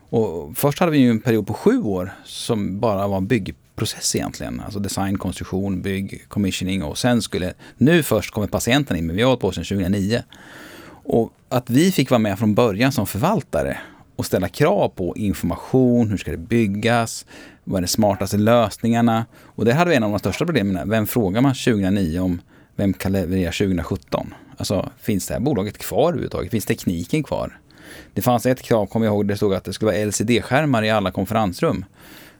Och 0.09 0.57
först 0.57 0.79
hade 0.79 0.91
vi 0.91 0.97
ju 0.97 1.09
en 1.09 1.19
period 1.19 1.47
på 1.47 1.53
sju 1.53 1.81
år 1.81 2.11
som 2.25 2.79
bara 2.79 3.07
var 3.07 3.21
byggprocess 3.21 4.15
egentligen. 4.15 4.59
Alltså 4.59 4.79
design, 4.79 5.17
konstruktion, 5.17 5.81
bygg, 5.81 6.25
commissioning 6.27 6.83
och 6.83 6.97
sen 6.97 7.21
skulle, 7.21 7.53
nu 7.77 8.03
först 8.03 8.33
kommer 8.33 8.47
patienten 8.47 8.97
in, 8.97 9.07
men 9.07 9.15
vi 9.15 9.21
har 9.21 9.29
hållit 9.29 9.41
på 9.41 9.51
sedan 9.51 9.63
2009. 9.63 10.23
Och 11.03 11.33
att 11.49 11.69
vi 11.69 11.91
fick 11.91 12.09
vara 12.09 12.19
med 12.19 12.39
från 12.39 12.55
början 12.55 12.91
som 12.91 13.07
förvaltare 13.07 13.77
och 14.15 14.25
ställa 14.25 14.47
krav 14.49 14.89
på 14.89 15.17
information, 15.17 16.09
hur 16.09 16.17
ska 16.17 16.31
det 16.31 16.37
byggas, 16.37 17.25
vad 17.63 17.77
är 17.77 17.81
de 17.81 17.87
smartaste 17.87 18.37
lösningarna? 18.37 19.25
Och 19.41 19.65
det 19.65 19.73
hade 19.73 19.89
vi 19.89 19.95
en 19.95 20.03
av 20.03 20.09
de 20.09 20.19
största 20.19 20.45
problemen. 20.45 20.89
Vem 20.89 21.07
frågar 21.07 21.41
man 21.41 21.53
2009 21.53 22.19
om 22.19 22.41
vem 22.75 22.93
kan 22.93 23.11
leverera 23.11 23.51
2017? 23.51 24.33
Alltså, 24.61 24.89
finns 24.99 25.27
det 25.27 25.33
här 25.33 25.41
bolaget 25.41 25.77
kvar 25.77 26.07
överhuvudtaget? 26.07 26.51
Finns 26.51 26.65
tekniken 26.65 27.23
kvar? 27.23 27.59
Det 28.13 28.21
fanns 28.21 28.45
ett 28.45 28.61
krav, 28.61 28.85
kommer 28.85 29.05
jag 29.05 29.13
ihåg, 29.13 29.27
det 29.27 29.37
stod 29.37 29.53
att 29.53 29.63
det 29.63 29.73
skulle 29.73 29.91
vara 29.91 30.05
LCD-skärmar 30.05 30.83
i 30.83 30.89
alla 30.89 31.11
konferensrum. 31.11 31.85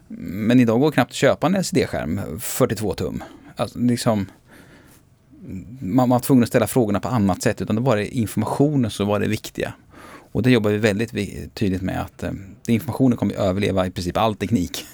Men 0.08 0.60
idag 0.60 0.80
går 0.80 0.90
det 0.90 0.94
knappt 0.94 1.10
att 1.10 1.16
köpa 1.16 1.46
en 1.46 1.56
LCD-skärm, 1.56 2.40
42 2.40 2.94
tum. 2.94 3.24
Alltså, 3.56 3.78
liksom, 3.78 4.26
man 5.80 6.08
var 6.08 6.18
tvungen 6.18 6.42
att 6.42 6.48
ställa 6.48 6.66
frågorna 6.66 7.00
på 7.00 7.08
annat 7.08 7.42
sätt, 7.42 7.60
utan 7.62 7.76
det 7.76 7.82
var 7.82 7.96
det 7.96 8.16
informationen 8.16 8.90
som 8.90 9.08
var 9.08 9.20
det 9.20 9.28
viktiga. 9.28 9.72
Och 10.32 10.42
det 10.42 10.50
jobbar 10.50 10.70
vi 10.70 10.78
väldigt 10.78 11.54
tydligt 11.54 11.82
med 11.82 12.00
att 12.00 12.22
eh, 12.22 12.32
informationen 12.66 13.18
kommer 13.18 13.34
att 13.34 13.40
överleva 13.40 13.86
i 13.86 13.90
princip 13.90 14.16
all 14.16 14.34
teknik 14.34 14.84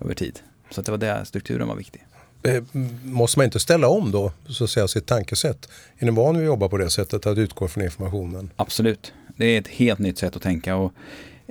över 0.00 0.14
tid. 0.14 0.40
Så 0.70 0.82
det 0.82 0.90
var 0.90 0.98
där 0.98 1.24
strukturen 1.24 1.68
var 1.68 1.76
viktig. 1.76 2.06
Eh, 2.42 2.62
måste 3.02 3.38
man 3.38 3.44
inte 3.44 3.60
ställa 3.60 3.88
om 3.88 4.12
då, 4.12 4.32
så 4.48 4.64
att 4.64 4.70
säga, 4.70 4.88
sitt 4.88 5.06
tankesätt? 5.06 5.68
Är 5.98 6.06
ni 6.06 6.12
van 6.12 6.34
vid 6.34 6.42
att 6.42 6.46
jobba 6.46 6.68
på 6.68 6.78
det 6.78 6.90
sättet, 6.90 7.26
att 7.26 7.38
utgå 7.38 7.68
från 7.68 7.84
informationen? 7.84 8.50
Absolut. 8.56 9.12
Det 9.36 9.46
är 9.46 9.60
ett 9.60 9.68
helt 9.68 9.98
nytt 9.98 10.18
sätt 10.18 10.36
att 10.36 10.42
tänka. 10.42 10.76
Och, 10.76 10.92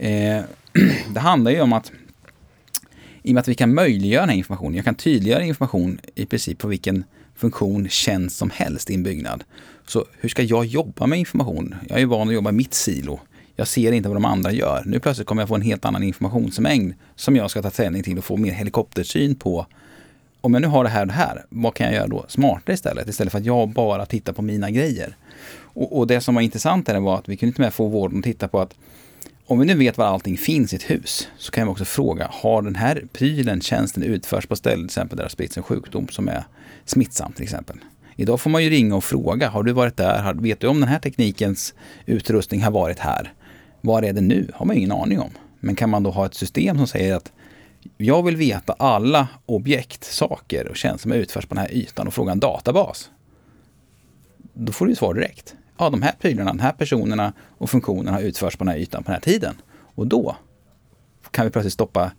eh, 0.03 0.43
det 1.13 1.19
handlar 1.19 1.51
ju 1.51 1.61
om 1.61 1.73
att 1.73 1.91
i 3.23 3.29
och 3.29 3.33
med 3.33 3.41
att 3.41 3.47
vi 3.47 3.55
kan 3.55 3.73
möjliggöra 3.73 4.21
den 4.21 4.29
här 4.29 4.37
informationen, 4.37 4.75
jag 4.75 4.85
kan 4.85 4.95
tydliggöra 4.95 5.43
information 5.43 5.99
i 6.15 6.25
princip 6.25 6.57
på 6.57 6.67
vilken 6.67 7.03
funktion, 7.35 7.89
tjänst 7.89 8.37
som 8.37 8.49
helst 8.49 8.89
i 8.89 8.93
en 8.93 9.03
byggnad. 9.03 9.43
Så 9.87 10.05
hur 10.19 10.29
ska 10.29 10.43
jag 10.43 10.65
jobba 10.65 11.07
med 11.07 11.19
information? 11.19 11.75
Jag 11.89 12.01
är 12.01 12.05
van 12.05 12.27
att 12.27 12.33
jobba 12.33 12.49
i 12.49 12.53
mitt 12.53 12.73
silo. 12.73 13.19
Jag 13.55 13.67
ser 13.67 13.91
inte 13.91 14.09
vad 14.09 14.15
de 14.15 14.25
andra 14.25 14.51
gör. 14.51 14.83
Nu 14.85 14.99
plötsligt 14.99 15.27
kommer 15.27 15.41
jag 15.41 15.49
få 15.49 15.55
en 15.55 15.61
helt 15.61 15.85
annan 15.85 16.03
informationsmängd 16.03 16.93
som 17.15 17.35
jag 17.35 17.51
ska 17.51 17.61
ta 17.61 17.71
ställning 17.71 18.03
till 18.03 18.17
och 18.17 18.25
få 18.25 18.37
mer 18.37 18.51
helikoptersyn 18.51 19.35
på. 19.35 19.65
Om 20.45 20.53
jag 20.53 20.61
nu 20.61 20.67
har 20.67 20.83
det 20.83 20.89
här 20.89 21.01
och 21.01 21.07
det 21.07 21.13
här, 21.13 21.45
vad 21.49 21.73
kan 21.73 21.85
jag 21.85 21.95
göra 21.95 22.07
då 22.07 22.25
smartare 22.27 22.73
istället? 22.73 23.07
Istället 23.07 23.31
för 23.31 23.39
att 23.39 23.45
jag 23.45 23.69
bara 23.69 24.05
tittar 24.05 24.33
på 24.33 24.41
mina 24.41 24.71
grejer. 24.71 25.17
Och, 25.57 25.97
och 25.97 26.07
det 26.07 26.21
som 26.21 26.35
var 26.35 26.41
intressant 26.41 26.87
här 26.87 26.99
var 26.99 27.17
att 27.17 27.29
vi 27.29 27.37
kunde 27.37 27.49
inte 27.49 27.61
med 27.61 27.73
få 27.73 27.87
vården 27.87 28.17
att 28.17 28.23
titta 28.23 28.47
på 28.47 28.59
att 28.61 28.75
om 29.45 29.59
vi 29.59 29.65
nu 29.65 29.75
vet 29.75 29.97
var 29.97 30.05
allting 30.05 30.37
finns 30.37 30.73
i 30.73 30.75
ett 30.75 30.89
hus 30.89 31.27
så 31.37 31.51
kan 31.51 31.67
vi 31.67 31.73
också 31.73 31.85
fråga, 31.85 32.27
har 32.31 32.61
den 32.61 32.75
här 32.75 33.03
prylen, 33.13 33.61
tjänsten 33.61 34.03
utförs 34.03 34.47
på 34.47 34.55
ställen 34.55 34.79
till 34.79 34.85
exempel 34.85 35.17
där 35.17 35.23
det 35.23 35.25
har 35.25 35.29
spritts 35.29 35.57
en 35.57 35.63
sjukdom 35.63 36.07
som 36.07 36.27
är 36.27 36.43
smittsam 36.85 37.31
till 37.31 37.43
exempel. 37.43 37.77
Idag 38.15 38.41
får 38.41 38.49
man 38.49 38.63
ju 38.63 38.69
ringa 38.69 38.95
och 38.95 39.03
fråga, 39.03 39.49
har 39.49 39.63
du 39.63 39.71
varit 39.71 39.97
där? 39.97 40.33
Vet 40.33 40.59
du 40.59 40.67
om 40.67 40.79
den 40.79 40.89
här 40.89 40.99
teknikens 40.99 41.73
utrustning 42.05 42.63
har 42.63 42.71
varit 42.71 42.99
här? 42.99 43.33
Var 43.81 44.03
är 44.03 44.13
den 44.13 44.27
nu? 44.27 44.51
har 44.53 44.65
man 44.65 44.75
ingen 44.75 44.91
aning 44.91 45.19
om. 45.19 45.31
Men 45.59 45.75
kan 45.75 45.89
man 45.89 46.03
då 46.03 46.11
ha 46.11 46.25
ett 46.25 46.35
system 46.35 46.77
som 46.77 46.87
säger 46.87 47.15
att 47.15 47.31
jag 47.97 48.23
vill 48.23 48.35
veta 48.35 48.73
alla 48.73 49.27
objekt, 49.45 50.03
saker 50.03 50.67
och 50.67 50.75
tjänster 50.75 51.01
som 51.01 51.11
utförs 51.11 51.45
på 51.45 51.55
den 51.55 51.61
här 51.61 51.73
ytan 51.73 52.07
och 52.07 52.13
fråga 52.13 52.31
en 52.31 52.39
databas. 52.39 53.09
Då 54.53 54.71
får 54.71 54.85
du 54.85 54.95
svar 54.95 55.13
direkt 55.13 55.55
ja, 55.77 55.89
de 55.89 56.01
här 56.01 56.13
prylarna, 56.19 56.53
de 56.53 56.59
här 56.59 56.71
personerna 56.71 57.33
och 57.57 57.69
funktionerna 57.69 58.11
har 58.11 58.21
utförts 58.21 58.55
på 58.55 58.63
den 58.63 58.73
här 58.73 58.79
ytan 58.79 59.03
på 59.03 59.07
den 59.07 59.13
här 59.13 59.21
tiden. 59.21 59.61
Och 59.71 60.07
då 60.07 60.35
kan 61.31 61.45
vi 61.45 61.51
plötsligt 61.51 61.73
stoppa 61.73 62.11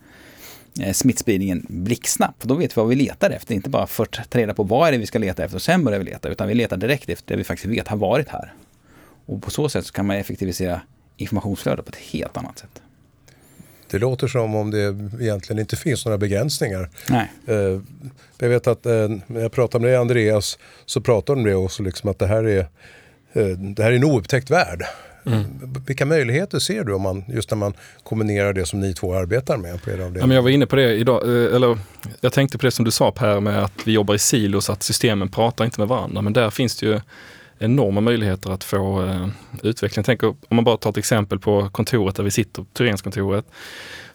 eh, 0.81 0.93
smittspridningen 0.93 1.67
blixtsnabbt. 1.69 2.45
Då 2.45 2.55
vet 2.55 2.77
vi 2.77 2.81
vad 2.81 2.89
vi 2.89 2.95
letar 2.95 3.31
efter. 3.31 3.55
Inte 3.55 3.71
bara 3.71 3.87
först 3.87 4.31
ta 4.31 4.39
reda 4.39 4.55
på 4.55 4.63
vad 4.63 4.89
är 4.89 4.93
det 4.93 4.99
vi 4.99 5.07
ska 5.07 5.19
leta 5.19 5.45
efter 5.45 5.57
och 5.57 5.63
sen 5.63 5.85
börjar 5.85 5.99
vi 5.99 6.05
leta. 6.05 6.29
Utan 6.29 6.49
vi 6.49 6.55
letar 6.55 6.77
direkt 6.77 7.09
efter 7.09 7.35
det 7.35 7.39
vi 7.39 7.45
faktiskt 7.45 7.73
vet 7.73 7.89
har 7.89 7.97
varit 7.97 8.29
här. 8.29 8.53
Och 9.27 9.43
på 9.43 9.51
så 9.51 9.69
sätt 9.69 9.87
så 9.87 9.93
kan 9.93 10.07
man 10.07 10.17
effektivisera 10.17 10.81
informationsflödet 11.17 11.85
på 11.85 11.89
ett 11.89 11.97
helt 11.97 12.37
annat 12.37 12.59
sätt. 12.59 12.83
Det 13.91 13.99
låter 13.99 14.29
som 14.29 14.55
om 14.55 14.71
det 14.71 14.97
egentligen 15.21 15.61
inte 15.61 15.77
finns 15.77 16.05
några 16.05 16.19
begränsningar. 16.19 16.91
Nej. 17.09 17.33
Eh, 17.47 17.81
jag 18.39 18.49
vet 18.49 18.67
att 18.67 18.87
eh, 18.87 19.09
när 19.27 19.41
jag 19.41 19.53
pratade 19.53 19.83
med 19.83 19.91
dig 19.91 19.97
Andreas 19.97 20.59
så 20.87 21.01
pratade 21.01 21.41
de 21.41 21.51
det 21.51 21.57
också, 21.57 21.83
liksom 21.83 22.11
att 22.11 22.19
det 22.19 22.27
här 22.27 22.45
är, 22.45 22.59
eh, 23.33 23.47
det 23.47 23.83
här 23.83 23.93
är 23.93 23.97
en 23.97 24.05
oupptäckt 24.05 24.51
värld. 24.51 24.83
Mm. 25.27 25.45
Vilka 25.87 26.07
möjligheter 26.07 26.59
ser 26.59 26.85
du 26.85 26.95
om 26.95 27.03
man, 27.03 27.25
just 27.29 27.51
när 27.51 27.59
man 27.59 27.75
kombinerar 28.03 28.53
det 28.53 28.67
som 28.67 28.81
ni 28.81 28.95
två 28.95 29.15
arbetar 29.15 29.57
med 29.57 29.83
på 29.83 29.91
er? 29.91 29.99
Ja, 29.99 30.27
men 30.27 30.31
jag 30.31 30.43
var 30.43 30.51
inne 30.51 30.67
på 30.67 30.77
det 30.77 30.95
idag, 30.95 31.23
eller 31.55 31.79
jag 32.21 32.33
tänkte 32.33 32.59
på 32.59 32.67
det 32.67 32.71
som 32.71 32.85
du 32.85 32.91
sa 32.91 33.11
Per 33.11 33.41
med 33.41 33.65
att 33.65 33.73
vi 33.85 33.93
jobbar 33.93 34.15
i 34.15 34.19
silos, 34.19 34.71
att 34.71 34.83
systemen 34.83 35.29
pratar 35.29 35.65
inte 35.65 35.81
med 35.81 35.89
varandra. 35.89 36.23
Men 36.23 36.33
där 36.33 36.51
finns 36.51 36.77
det 36.77 36.87
ju 36.87 37.01
enorma 37.59 38.01
möjligheter 38.01 38.51
att 38.51 38.65
få 38.65 39.05
eh, 39.05 39.29
utveckling. 39.63 40.05
Tänk 40.05 40.23
om 40.23 40.37
man 40.51 40.65
bara 40.65 40.77
tar 40.77 40.91
ett 40.91 40.97
exempel 40.97 41.39
på 41.39 41.69
kontoret 41.69 42.17
där 42.17 42.25
vi 42.25 42.31
sitter, 42.31 42.65
Tyrenskontoret, 42.73 43.47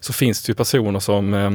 så 0.00 0.12
finns 0.12 0.42
det 0.42 0.50
ju 0.50 0.54
personer 0.54 1.00
som 1.00 1.34
eh, 1.34 1.50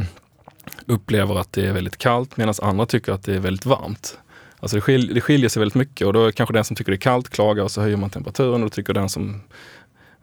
upplever 0.86 1.36
att 1.36 1.54
det 1.54 1.66
är 1.66 1.74
väldigt 1.74 1.98
kallt 1.98 2.38
medan 2.38 2.54
andra 2.62 2.86
tycker 2.86 3.12
att 3.12 3.24
det 3.24 3.36
är 3.36 3.40
väldigt 3.40 3.66
varmt. 3.66 4.18
Alltså 4.60 4.78
det, 4.78 4.82
skil, 4.82 5.14
det 5.14 5.22
skiljer 5.22 5.50
sig 5.50 5.60
väldigt 5.60 5.76
mycket 5.76 6.08
och 6.08 6.14
då 6.14 6.32
kanske 6.32 6.54
den 6.54 6.64
som 6.64 6.76
tycker 6.76 6.92
det 6.92 6.96
är 6.96 7.00
kallt 7.00 7.30
klagar 7.30 7.64
och 7.64 7.72
så 7.72 7.82
höjer 7.82 7.98
man 7.98 8.10
temperaturen 8.10 8.54
och 8.54 8.60
då 8.60 8.70
tycker 8.70 8.94
den 8.94 9.10
som, 9.10 9.42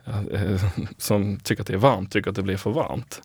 eh, 0.04 0.18
eh, 0.18 0.64
som 0.98 1.40
tycker 1.40 1.62
att 1.62 1.66
det 1.66 1.72
är 1.72 1.78
varmt 1.78 2.12
tycker 2.12 2.30
att 2.30 2.36
det 2.36 2.42
blir 2.42 2.56
för 2.56 2.70
varmt. 2.70 3.22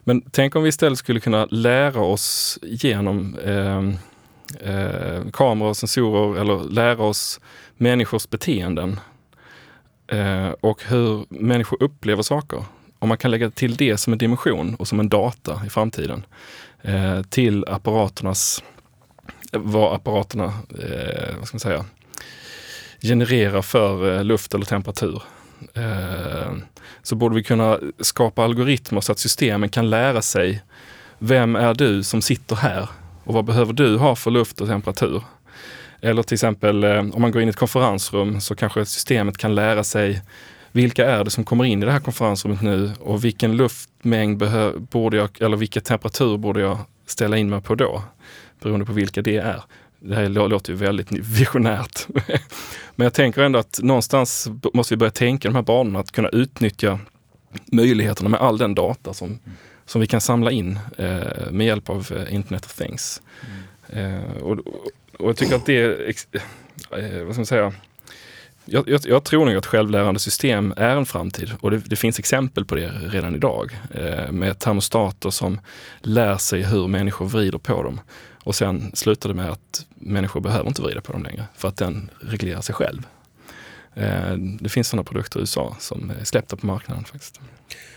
Men 0.00 0.22
tänk 0.30 0.56
om 0.56 0.62
vi 0.62 0.68
istället 0.68 0.98
skulle 0.98 1.20
kunna 1.20 1.46
lära 1.50 2.00
oss 2.00 2.58
genom 2.62 3.38
eh, 3.38 3.78
eh 4.70 5.30
kameror 5.32 5.68
och 5.68 5.76
sensorer 5.76 6.40
eller 6.40 6.70
lära 6.70 7.02
oss 7.02 7.40
människors 7.78 8.30
beteenden 8.30 9.00
eh, 10.06 10.48
och 10.48 10.82
hur 10.84 11.26
människor 11.28 11.82
upplever 11.82 12.22
saker. 12.22 12.64
Om 12.98 13.08
man 13.08 13.18
kan 13.18 13.30
lägga 13.30 13.50
till 13.50 13.76
det 13.76 13.96
som 13.96 14.12
en 14.12 14.18
dimension 14.18 14.74
och 14.74 14.88
som 14.88 15.00
en 15.00 15.08
data 15.08 15.62
i 15.66 15.70
framtiden 15.70 16.26
eh, 16.82 17.22
till 17.22 17.64
apparaternas, 17.68 18.62
vad 19.52 19.94
apparaterna 19.94 20.44
eh, 20.78 21.36
vad 21.38 21.48
ska 21.48 21.54
man 21.54 21.60
säga, 21.60 21.84
genererar 23.02 23.62
för 23.62 24.16
eh, 24.16 24.24
luft 24.24 24.54
eller 24.54 24.64
temperatur. 24.64 25.22
Eh, 25.74 26.52
så 27.02 27.16
borde 27.16 27.34
vi 27.34 27.42
kunna 27.42 27.78
skapa 28.00 28.44
algoritmer 28.44 29.00
så 29.00 29.12
att 29.12 29.18
systemen 29.18 29.68
kan 29.68 29.90
lära 29.90 30.22
sig 30.22 30.62
vem 31.18 31.56
är 31.56 31.74
du 31.74 32.02
som 32.02 32.22
sitter 32.22 32.56
här 32.56 32.88
och 33.24 33.34
vad 33.34 33.44
behöver 33.44 33.72
du 33.72 33.96
ha 33.96 34.16
för 34.16 34.30
luft 34.30 34.60
och 34.60 34.68
temperatur? 34.68 35.22
Eller 36.00 36.22
till 36.22 36.34
exempel 36.34 36.84
eh, 36.84 36.98
om 36.98 37.22
man 37.22 37.30
går 37.30 37.42
in 37.42 37.48
i 37.48 37.50
ett 37.50 37.56
konferensrum 37.56 38.40
så 38.40 38.54
kanske 38.54 38.84
systemet 38.84 39.38
kan 39.38 39.54
lära 39.54 39.84
sig 39.84 40.22
vilka 40.72 41.06
är 41.06 41.24
det 41.24 41.30
som 41.30 41.44
kommer 41.44 41.64
in 41.64 41.82
i 41.82 41.86
det 41.86 41.92
här 41.92 42.00
konferensrummet 42.00 42.62
nu 42.62 42.92
och 43.00 43.24
vilken 43.24 43.56
luftmängd 43.56 44.42
borde 44.90 45.16
jag, 45.16 45.40
eller 45.40 45.56
vilken 45.56 45.82
temperatur 45.82 46.36
borde 46.36 46.60
jag 46.60 46.78
ställa 47.06 47.36
in 47.36 47.50
mig 47.50 47.60
på 47.60 47.74
då? 47.74 48.02
Beroende 48.62 48.86
på 48.86 48.92
vilka 48.92 49.22
det 49.22 49.36
är. 49.36 49.62
Det 50.00 50.14
här 50.14 50.28
låter 50.28 50.72
ju 50.72 50.78
väldigt 50.78 51.12
visionärt. 51.12 52.06
Men 52.96 53.04
jag 53.04 53.14
tänker 53.14 53.42
ändå 53.42 53.58
att 53.58 53.78
någonstans 53.82 54.48
måste 54.74 54.94
vi 54.94 54.98
börja 54.98 55.10
tänka 55.10 55.48
de 55.48 55.54
här 55.54 55.62
banorna, 55.62 55.98
att 55.98 56.12
kunna 56.12 56.28
utnyttja 56.28 56.98
möjligheterna 57.72 58.28
med 58.28 58.40
all 58.40 58.58
den 58.58 58.74
data 58.74 59.14
som, 59.14 59.38
som 59.86 60.00
vi 60.00 60.06
kan 60.06 60.20
samla 60.20 60.50
in 60.50 60.78
eh, 60.98 61.50
med 61.50 61.66
hjälp 61.66 61.90
av 61.90 62.08
eh, 62.16 62.34
Internet 62.34 62.66
of 62.66 62.74
Things. 62.74 63.22
Mm. 63.46 63.62
Eh, 63.88 64.42
och, 64.42 64.58
och 65.18 65.28
jag 65.28 65.36
tycker 65.36 65.56
att 65.56 65.66
det 65.66 65.82
är, 65.82 66.12
eh, 66.90 67.24
vad 67.24 67.34
ska 67.34 67.40
man 67.40 67.46
säga, 67.46 67.72
jag, 68.64 68.88
jag, 68.88 69.00
jag, 69.04 69.24
tror 69.24 69.46
nog 69.46 69.56
att 69.56 69.66
självlärande 69.66 70.20
system 70.20 70.74
är 70.76 70.96
en 70.96 71.06
framtid 71.06 71.52
och 71.60 71.70
det, 71.70 71.78
det 71.78 71.96
finns 71.96 72.18
exempel 72.18 72.64
på 72.64 72.74
det 72.74 72.88
redan 72.88 73.34
idag. 73.34 73.78
Eh, 73.90 74.32
med 74.32 74.58
termostater 74.58 75.30
som 75.30 75.60
lär 76.00 76.36
sig 76.36 76.62
hur 76.62 76.88
människor 76.88 77.26
vrider 77.26 77.58
på 77.58 77.82
dem. 77.82 78.00
Och 78.44 78.54
sen 78.54 78.90
slutar 78.94 79.28
det 79.28 79.34
med 79.34 79.50
att 79.50 79.86
människor 79.94 80.40
behöver 80.40 80.68
inte 80.68 80.82
vrida 80.82 81.00
på 81.00 81.12
dem 81.12 81.22
längre 81.22 81.44
för 81.56 81.68
att 81.68 81.76
den 81.76 82.10
reglerar 82.20 82.60
sig 82.60 82.74
själv. 82.74 83.06
Eh, 83.94 84.32
det 84.60 84.68
finns 84.68 84.88
sådana 84.88 85.04
produkter 85.04 85.38
i 85.38 85.42
USA 85.42 85.76
som 85.80 86.12
är 86.20 86.24
släppta 86.24 86.56
på 86.56 86.66
marknaden 86.66 87.04
faktiskt. 87.04 87.40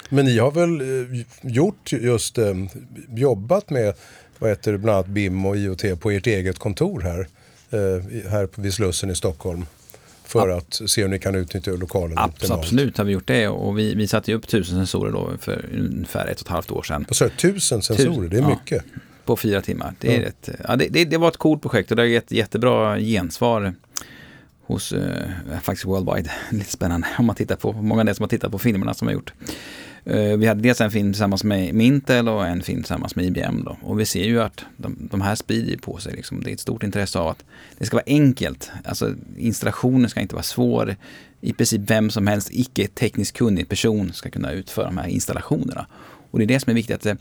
Men 0.10 0.26
ni 0.26 0.38
har 0.38 0.52
väl 0.52 0.82
eh, 0.82 1.26
gjort 1.42 1.92
just, 1.92 2.38
eh, 2.38 2.54
jobbat 3.10 3.70
med 3.70 3.96
vad 4.42 4.50
heter 4.50 4.72
det, 4.72 4.78
bland 4.78 4.96
annat 4.96 5.08
BIM 5.08 5.46
och 5.46 5.58
IoT 5.58 6.00
på 6.00 6.12
ert 6.12 6.28
eget 6.28 6.60
kontor 6.60 7.02
här, 7.02 7.28
här 8.30 8.62
vid 8.62 8.74
Slussen 8.74 9.10
i 9.10 9.16
Stockholm? 9.16 9.66
För 10.24 10.50
att 10.50 10.82
se 10.86 11.02
hur 11.02 11.10
ni 11.10 11.20
kan 11.20 11.36
utnyttja 11.36 11.72
lokalen 11.72 12.18
Abs. 12.18 12.52
Absolut 12.52 12.98
har 12.98 13.06
vi 13.06 13.14
gjort 13.14 13.28
det 13.28 13.48
och 13.48 13.80
vi, 13.80 13.96
vi 13.96 14.08
satte 14.08 14.34
upp 14.34 14.48
tusen 14.48 14.76
sensorer 14.78 15.12
då 15.12 15.30
för 15.40 15.66
ungefär 15.74 16.28
ett 16.28 16.42
och 16.42 16.48
ett 16.48 16.52
halvt 16.52 16.72
år 16.72 16.84
sedan. 16.84 17.06
Vad 17.08 17.16
sa 17.16 17.30
tusen 17.30 17.82
sensorer? 17.82 18.30
Det 18.30 18.38
är 18.38 18.42
ja. 18.42 18.50
mycket. 18.50 18.84
På 19.26 19.38
fyra 19.38 19.62
timmar. 19.62 19.94
Det, 20.00 20.16
är 20.16 20.22
ja. 20.22 20.28
ett, 20.28 20.50
ja, 20.68 20.76
det, 20.76 20.88
det, 20.88 21.06
det, 21.06 21.18
var 21.18 21.28
ett 21.28 21.38
coolt 21.38 21.62
projekt 21.62 21.92
och 21.92 21.96
det 21.96 22.02
har 22.02 22.08
gett 22.08 22.32
jättebra 22.32 23.00
gensvar 23.00 23.74
hos 24.62 24.92
eh, 24.94 25.28
faktiskt 25.62 25.86
Worldwide. 25.86 26.32
Lite 26.50 26.72
spännande 26.72 27.08
om 27.18 27.26
man 27.26 27.36
tittar 27.36 27.56
på, 27.56 27.74
många 27.74 28.02
av 28.02 28.06
det 28.06 28.16
som 28.16 28.24
har 28.24 28.30
tittat 28.30 28.52
på 28.52 28.60
filmerna 28.60 28.94
som 28.94 29.08
har 29.08 29.14
gjort. 29.14 29.34
Eh, 30.06 30.38
vi 30.38 30.48
hade 30.48 30.62
dels 30.62 30.82
en 30.82 30.92
film 30.92 31.14
tillsammans 31.14 31.44
med 31.44 31.82
Intel 31.82 32.30
och 32.30 32.48
en 32.48 32.62
film 32.62 32.82
tillsammans 32.82 33.16
med 33.16 33.26
IBM. 33.26 33.64
Då. 33.64 33.78
Och 33.82 34.00
vi 34.00 34.06
ser 34.06 34.24
ju 34.24 34.42
att 34.42 34.66
de, 34.78 35.08
de 35.12 35.22
här 35.22 35.36
sprider 35.36 35.78
på 35.78 35.98
sig. 35.98 36.14
Liksom. 36.14 36.44
Det 36.44 36.50
är 36.50 36.54
ett 36.54 36.60
stort 36.60 36.84
intresse 36.84 37.20
av 37.20 37.28
att 37.28 37.44
det 37.78 37.86
ska 37.86 37.96
vara 37.98 38.04
enkelt. 38.08 38.72
Alltså 38.84 39.14
installationen 39.38 40.10
ska 40.10 40.22
inte 40.22 40.36
vara 40.36 40.44
svår. 40.44 40.96
I 41.42 41.54
princip 41.54 41.82
vem 41.82 42.10
som 42.10 42.28
helst, 42.28 42.50
icke 42.52 42.88
tekniskt 42.88 43.38
kunnig 43.38 43.70
person 43.70 44.14
ska 44.14 44.30
kunna 44.30 44.52
utföra 44.52 44.86
de 44.86 44.98
här 44.98 45.08
installationerna. 45.08 45.86
Och 46.32 46.40
det 46.40 46.46
är 46.46 46.48
det 46.48 46.60
som 46.60 46.70
är 46.70 46.76
viktigt. 46.76 46.96
att 46.96 47.06
eh, 47.06 47.16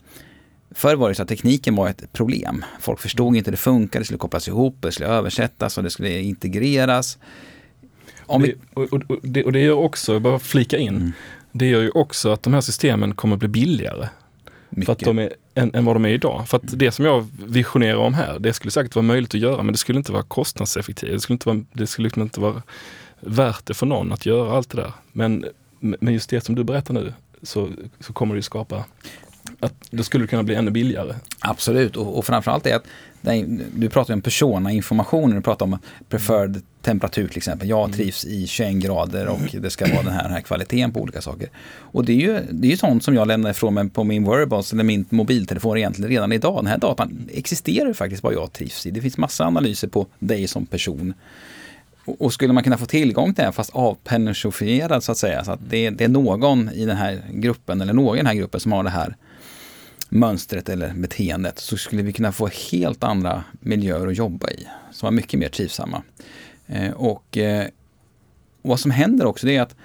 Förr 0.71 0.95
var 0.95 1.09
det 1.09 1.15
så 1.15 1.21
att 1.21 1.27
tekniken 1.27 1.75
var 1.75 1.89
ett 1.89 2.13
problem. 2.13 2.65
Folk 2.79 2.99
förstod 2.99 3.35
inte 3.35 3.47
hur 3.47 3.51
det 3.51 3.57
funkar, 3.57 3.99
det 3.99 4.05
skulle 4.05 4.17
kopplas 4.17 4.47
ihop, 4.47 4.75
det 4.79 4.91
skulle 4.91 5.09
översättas 5.09 5.77
och 5.77 5.83
det 5.83 5.89
skulle 5.89 6.19
integreras. 6.19 7.17
Om 8.19 8.41
vi... 8.41 8.55
och, 8.73 8.93
och, 8.93 9.03
och, 9.07 9.17
det, 9.23 9.43
och 9.43 9.51
det 9.51 9.59
gör 9.59 9.73
också, 9.73 10.19
bara 10.19 10.39
flika 10.39 10.77
in, 10.77 10.95
mm. 10.95 11.11
Det 11.51 11.65
gör 11.65 11.81
ju 11.81 11.89
också 11.89 12.31
att 12.31 12.43
de 12.43 12.53
här 12.53 12.61
systemen 12.61 13.15
kommer 13.15 13.37
bli 13.37 13.47
billigare. 13.47 14.09
Mycket. 14.69 14.85
För 14.85 14.91
att 14.93 14.99
de 14.99 15.19
är, 15.19 15.33
än, 15.55 15.75
än 15.75 15.85
vad 15.85 15.95
de 15.95 16.05
är 16.05 16.09
idag. 16.09 16.47
För 16.47 16.57
att 16.57 16.63
det 16.79 16.91
som 16.91 17.05
jag 17.05 17.27
visionerar 17.45 17.97
om 17.97 18.13
här, 18.13 18.39
det 18.39 18.53
skulle 18.53 18.71
säkert 18.71 18.95
vara 18.95 19.03
möjligt 19.03 19.35
att 19.35 19.41
göra 19.41 19.63
men 19.63 19.71
det 19.71 19.77
skulle 19.77 19.97
inte 19.97 20.11
vara 20.11 20.23
kostnadseffektivt. 20.23 21.11
Det 21.11 21.19
skulle 21.19 21.35
inte 21.35 21.49
vara, 21.49 21.61
det 21.73 21.87
skulle 21.87 22.05
liksom 22.05 22.21
inte 22.21 22.39
vara 22.39 22.61
värt 23.19 23.65
det 23.65 23.73
för 23.73 23.85
någon 23.85 24.11
att 24.11 24.25
göra 24.25 24.57
allt 24.57 24.69
det 24.69 24.77
där. 24.77 24.93
Men, 25.11 25.45
men 25.79 26.13
just 26.13 26.29
det 26.29 26.41
som 26.41 26.55
du 26.55 26.63
berättar 26.63 26.93
nu 26.93 27.13
så, 27.43 27.69
så 27.99 28.13
kommer 28.13 28.35
det 28.35 28.37
ju 28.37 28.43
skapa 28.43 28.85
att 29.59 29.73
det 29.89 30.03
skulle 30.03 30.27
kunna 30.27 30.43
bli 30.43 30.55
ännu 30.55 30.71
billigare. 30.71 31.15
Absolut, 31.39 31.95
och, 31.95 32.17
och 32.17 32.25
framförallt 32.25 32.65
är 32.65 32.75
att 32.75 32.85
du 33.75 33.89
pratar 33.89 34.13
om 34.13 34.21
persona-informationen, 34.21 35.35
du 35.35 35.41
pratar 35.41 35.65
om 35.65 35.77
preferred 36.09 36.61
temperatur 36.81 37.27
till 37.27 37.37
exempel. 37.37 37.69
Jag 37.69 37.83
mm. 37.83 37.91
trivs 37.91 38.25
i 38.25 38.47
21 38.47 38.73
grader 38.75 39.27
och 39.27 39.55
det 39.61 39.69
ska 39.69 39.87
vara 39.87 40.03
den 40.03 40.13
här, 40.13 40.23
den 40.23 40.31
här 40.31 40.41
kvaliteten 40.41 40.91
på 40.91 40.99
olika 40.99 41.21
saker. 41.21 41.49
Och 41.77 42.05
det 42.05 42.11
är 42.11 42.17
ju, 42.17 42.39
det 42.51 42.67
är 42.67 42.71
ju 42.71 42.77
sånt 42.77 43.03
som 43.03 43.15
jag 43.15 43.27
lämnar 43.27 43.49
ifrån 43.49 43.73
mig 43.73 43.89
på 43.89 44.03
min 44.03 44.23
wearables 44.23 44.73
eller 44.73 44.83
min 44.83 45.05
mobiltelefon 45.09 45.77
egentligen 45.77 46.11
redan 46.11 46.31
idag. 46.31 46.55
Den 46.55 46.67
här 46.67 46.77
datan 46.77 47.29
existerar 47.33 47.93
faktiskt 47.93 48.23
vad 48.23 48.33
jag 48.33 48.53
trivs 48.53 48.85
i. 48.85 48.91
Det 48.91 49.01
finns 49.01 49.17
massa 49.17 49.45
analyser 49.45 49.87
på 49.87 50.07
dig 50.19 50.47
som 50.47 50.65
person. 50.65 51.13
Och 52.05 52.33
skulle 52.33 52.53
man 52.53 52.63
kunna 52.63 52.77
få 52.77 52.85
tillgång 52.85 53.33
till 53.33 53.45
det 53.45 53.51
fast 53.51 53.69
avpersonifierad 53.73 55.03
så 55.03 55.11
att 55.11 55.17
säga. 55.17 55.43
Så 55.43 55.51
att 55.51 55.59
det, 55.69 55.89
det, 55.89 56.03
är 56.03 56.09
någon 56.09 56.69
i 56.69 56.85
den 56.85 56.97
här 56.97 57.21
gruppen 57.33 57.81
eller 57.81 57.93
någon 57.93 58.15
i 58.15 58.19
den 58.19 58.27
här 58.27 58.33
gruppen 58.33 58.59
som 58.59 58.71
har 58.71 58.83
det 58.83 58.89
här 58.89 59.15
mönstret 60.09 60.69
eller 60.69 60.93
beteendet 60.93 61.59
så 61.59 61.77
skulle 61.77 62.03
vi 62.03 62.13
kunna 62.13 62.31
få 62.31 62.49
helt 62.71 63.03
andra 63.03 63.43
miljöer 63.59 64.07
att 64.07 64.17
jobba 64.17 64.49
i 64.49 64.67
som 64.91 65.07
var 65.07 65.11
mycket 65.11 65.39
mer 65.39 65.49
trivsamma. 65.49 66.03
Eh, 66.71 66.91
och 66.91 67.37
eh, 67.37 67.67
vad 68.61 68.79
som 68.79 68.91
händer 68.91 69.25
också 69.25 69.47
det 69.47 69.55
är 69.55 69.61
att 69.61 69.75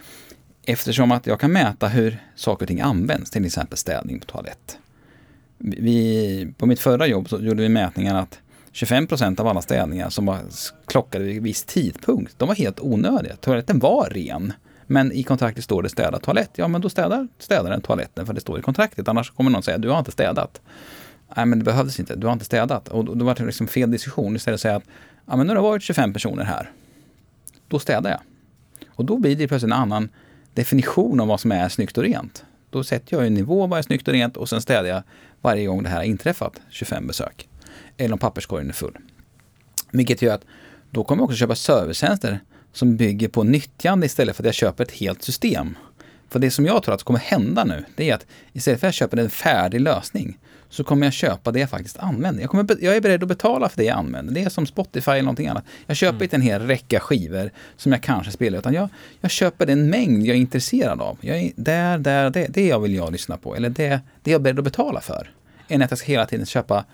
eftersom 0.63 1.13
att 1.13 1.27
jag 1.27 1.41
kan 1.41 1.53
mäta 1.53 1.89
hur 1.89 2.19
saker 2.35 2.65
och 2.65 2.69
ting 2.69 2.81
används, 2.81 3.31
till 3.31 3.45
exempel 3.47 3.79
städning 3.79 4.21
på 4.21 4.27
toalett. 4.27 4.79
Vi, 5.59 6.53
på 6.59 6.67
mitt 6.67 6.81
förra 6.81 7.07
jobb 7.07 7.29
så 7.29 7.41
gjorde 7.41 7.63
vi 7.63 7.69
mätningar 7.69 8.15
att 8.15 8.39
25% 8.73 9.41
av 9.41 9.47
alla 9.47 9.63
städningar 9.63 10.11
som 10.11 10.27
var 10.27 10.39
klockade 10.87 11.25
vid 11.25 11.43
viss 11.43 11.65
tidpunkt, 11.65 12.35
de 12.39 12.49
var 12.49 12.55
helt 12.55 12.81
onödiga. 12.81 13.37
Toaletten 13.37 13.79
var 13.79 14.11
ren. 14.11 14.53
Men 14.87 15.13
i 15.13 15.23
kontraktet 15.23 15.65
står 15.65 15.83
det 15.83 15.89
städa 15.89 16.19
toalett. 16.19 16.51
Ja, 16.55 16.69
men 16.69 16.81
då 16.81 16.89
städar 16.89 17.29
städaren 17.39 17.81
toaletten 17.81 18.27
för 18.27 18.33
det 18.33 18.41
står 18.41 18.59
i 18.59 18.63
kontraktet. 18.63 19.09
Annars 19.09 19.31
kommer 19.31 19.51
någon 19.51 19.63
säga 19.63 19.79
du 19.79 19.89
har 19.89 19.99
inte 19.99 20.13
städat. 20.13 20.61
Nej, 21.37 21.47
men 21.47 21.59
det 21.59 21.65
behövdes 21.65 22.01
inte. 22.01 22.17
Du 22.17 22.27
har 22.27 22.33
inte 22.33 22.45
städat. 22.45 22.89
Och 22.89 23.05
då, 23.05 23.15
då 23.15 23.25
var 23.25 23.35
det 23.35 23.45
liksom 23.45 23.67
fel 23.67 23.91
diskussion. 23.91 24.37
Istället 24.37 24.45
för 24.45 24.53
att 24.55 24.61
säga 24.61 24.77
att 24.77 24.85
ja, 25.27 25.37
men 25.37 25.47
nu 25.47 25.51
har 25.51 25.55
det 25.55 25.63
varit 25.63 25.83
25 25.83 26.13
personer 26.13 26.45
här. 26.45 26.71
Då 27.69 27.79
städar 27.79 28.11
jag. 28.11 28.21
Och 28.89 29.05
då 29.05 29.19
blir 29.19 29.37
det 29.37 29.49
plötsligt 29.49 29.73
en 29.73 29.79
annan 29.79 30.09
definition 30.55 31.21
av 31.21 31.29
vad 31.29 31.41
som 31.41 31.53
är 31.53 31.69
snyggt 31.69 31.99
och 31.99 32.05
rent. 32.05 32.45
Då 32.71 32.85
sätter 32.85 33.17
jag 33.17 33.27
en 33.27 33.35
nivå 33.35 33.67
vad 33.67 33.79
är 33.79 33.83
snyggt 33.83 34.09
och 34.09 34.15
rent 34.15 34.37
och 34.37 34.49
sen 34.49 34.63
städar 34.63 34.89
jag 34.89 35.03
varje 35.41 35.67
gång 35.67 35.83
det 35.83 35.89
här 35.89 35.97
har 35.97 36.05
inträffat 36.05 36.61
25 36.71 37.07
besök. 37.07 37.49
Eller 37.97 38.13
om 38.13 38.19
papperskorgen 38.19 38.69
är 38.69 38.75
full. 38.75 38.99
Vilket 39.91 40.23
gör 40.23 40.35
att 40.35 40.45
då 40.91 41.05
kommer 41.05 41.21
jag 41.21 41.25
också 41.25 41.37
köpa 41.37 41.55
servicetjänster 41.55 42.41
som 42.73 42.97
bygger 42.97 43.29
på 43.29 43.43
nyttjande 43.43 44.07
istället 44.07 44.37
för 44.37 44.43
att 44.43 44.47
jag 44.47 44.55
köper 44.55 44.85
ett 44.85 44.93
helt 44.93 45.23
system. 45.23 45.77
För 46.29 46.39
det 46.39 46.51
som 46.51 46.67
jag 46.67 46.83
tror 46.83 46.95
att 46.95 47.03
kommer 47.03 47.21
hända 47.21 47.65
nu, 47.65 47.85
det 47.97 48.11
är 48.11 48.15
att 48.15 48.27
istället 48.53 48.81
för 48.81 48.87
att 48.87 48.89
jag 48.89 48.95
köper 48.95 49.17
en 49.17 49.31
färdig 49.31 49.81
lösning, 49.81 50.39
så 50.69 50.85
kommer 50.85 51.07
jag 51.07 51.13
köpa 51.13 51.53
det 51.53 51.61
jag 51.61 51.71
faktiskt 51.71 51.99
använder. 51.99 52.41
Jag, 52.41 52.51
kommer, 52.51 52.67
jag 52.81 52.97
är 52.97 53.01
beredd 53.01 53.23
att 53.23 53.29
betala 53.29 53.69
för 53.69 53.77
det 53.77 53.85
jag 53.85 53.99
använder. 53.99 54.35
Det 54.35 54.43
är 54.43 54.49
som 54.49 54.67
Spotify 54.67 55.11
eller 55.11 55.23
någonting 55.23 55.49
annat. 55.49 55.65
Jag 55.87 55.97
köper 55.97 56.15
mm. 56.15 56.23
inte 56.23 56.37
en 56.37 56.43
hel 56.43 56.67
räcka 56.67 57.01
skivor 57.01 57.51
som 57.77 57.93
jag 57.93 58.03
kanske 58.03 58.33
spelar, 58.33 58.59
utan 58.59 58.75
jag, 58.75 58.89
jag 59.21 59.31
köper 59.31 59.67
den 59.67 59.91
mängd 59.91 60.27
jag 60.27 60.37
är 60.37 60.41
intresserad 60.41 61.01
av. 61.01 61.19
Jag 61.21 61.37
är 61.37 61.53
där, 61.57 61.99
där, 61.99 62.31
det, 62.31 62.47
det 62.51 62.67
jag 62.67 62.81
vill 62.81 62.95
jag 62.95 63.13
lyssna 63.13 63.37
på. 63.37 63.57
Eller 63.57 63.71
det, 63.71 64.01
det 64.23 64.31
jag 64.31 64.39
är 64.39 64.43
beredd 64.43 64.59
att 64.59 64.65
betala 64.65 65.01
för. 65.01 65.31
Än 65.69 65.83
att 65.83 65.91
jag 65.91 65.99
ska 65.99 66.13
hela 66.13 66.27
tiden 66.27 66.47
köpa 66.47 66.85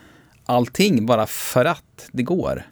allting 0.46 1.06
bara 1.06 1.26
för 1.26 1.64
att 1.64 2.08
det 2.12 2.22
går. 2.22 2.66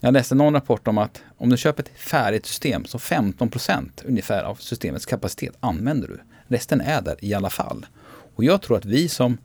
Jag 0.00 0.12
läste 0.12 0.34
någon 0.34 0.54
rapport 0.54 0.88
om 0.88 0.98
att 0.98 1.22
om 1.38 1.50
du 1.50 1.56
köper 1.56 1.82
ett 1.82 1.98
färdigt 1.98 2.46
system 2.46 2.84
så 2.84 2.98
15% 2.98 3.88
ungefär 4.04 4.42
av 4.42 4.54
systemets 4.54 5.06
kapacitet 5.06 5.56
använder 5.60 6.08
du. 6.08 6.20
Resten 6.48 6.80
är 6.80 7.02
där 7.02 7.16
i 7.18 7.34
alla 7.34 7.50
fall. 7.50 7.86
Och 8.36 8.44
jag 8.44 8.62
tror 8.62 8.76
att 8.76 8.84
vi 8.84 9.08
som 9.08 9.38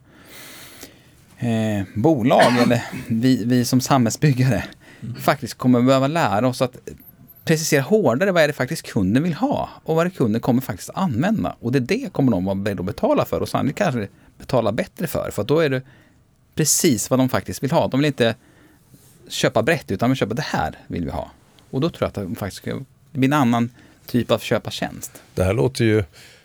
eh, 1.42 1.84
bolag 1.94 2.58
eller 2.62 2.82
vi, 3.08 3.44
vi 3.44 3.64
som 3.64 3.80
samhällsbyggare 3.80 4.64
mm. 5.02 5.14
faktiskt 5.14 5.54
kommer 5.54 5.82
behöva 5.82 6.06
lära 6.06 6.48
oss 6.48 6.62
att 6.62 6.76
precisera 7.44 7.82
hårdare 7.82 8.32
vad 8.32 8.42
är 8.42 8.46
det 8.46 8.52
faktiskt 8.52 8.82
kunden 8.82 9.22
vill 9.22 9.34
ha 9.34 9.68
och 9.84 9.96
vad 9.96 10.06
det 10.06 10.10
kunden 10.10 10.40
kommer 10.40 10.60
faktiskt 10.60 10.90
använda. 10.94 11.56
Och 11.60 11.72
det 11.72 11.78
är 11.78 11.80
det 11.80 12.12
kommer 12.12 12.32
de 12.32 12.44
vara 12.44 12.54
beredda 12.54 12.80
att 12.80 12.86
betala 12.86 13.24
för 13.24 13.40
och 13.40 13.48
sannolikt 13.48 13.78
kanske 13.78 14.08
betala 14.38 14.72
bättre 14.72 15.06
för. 15.06 15.30
För 15.30 15.44
då 15.44 15.58
är 15.58 15.70
det 15.70 15.82
precis 16.54 17.10
vad 17.10 17.18
de 17.18 17.28
faktiskt 17.28 17.62
vill 17.62 17.70
ha. 17.70 17.88
De 17.88 18.00
vill 18.00 18.06
inte 18.06 18.34
köpa 19.28 19.62
brett 19.62 19.90
utan 19.90 20.08
de 20.08 20.10
vill 20.10 20.18
köpa 20.18 20.34
det 20.34 20.42
här 20.42 20.78
vill 20.86 21.04
vi 21.04 21.10
ha. 21.10 21.30
Och 21.70 21.80
då 21.80 21.88
tror 21.90 22.02
jag 22.02 22.08
att 22.08 22.30
det 22.30 22.38
faktiskt 22.38 22.64
det 23.12 23.18
blir 23.18 23.28
en 23.28 23.32
annan 23.32 23.70
typ 24.06 24.30
av 24.30 24.38
köpa 24.38 24.70
tjänst. 24.70 25.22
Det 25.34 25.44
här 25.44 25.54
låter 25.54 25.84
ju, 25.84 26.04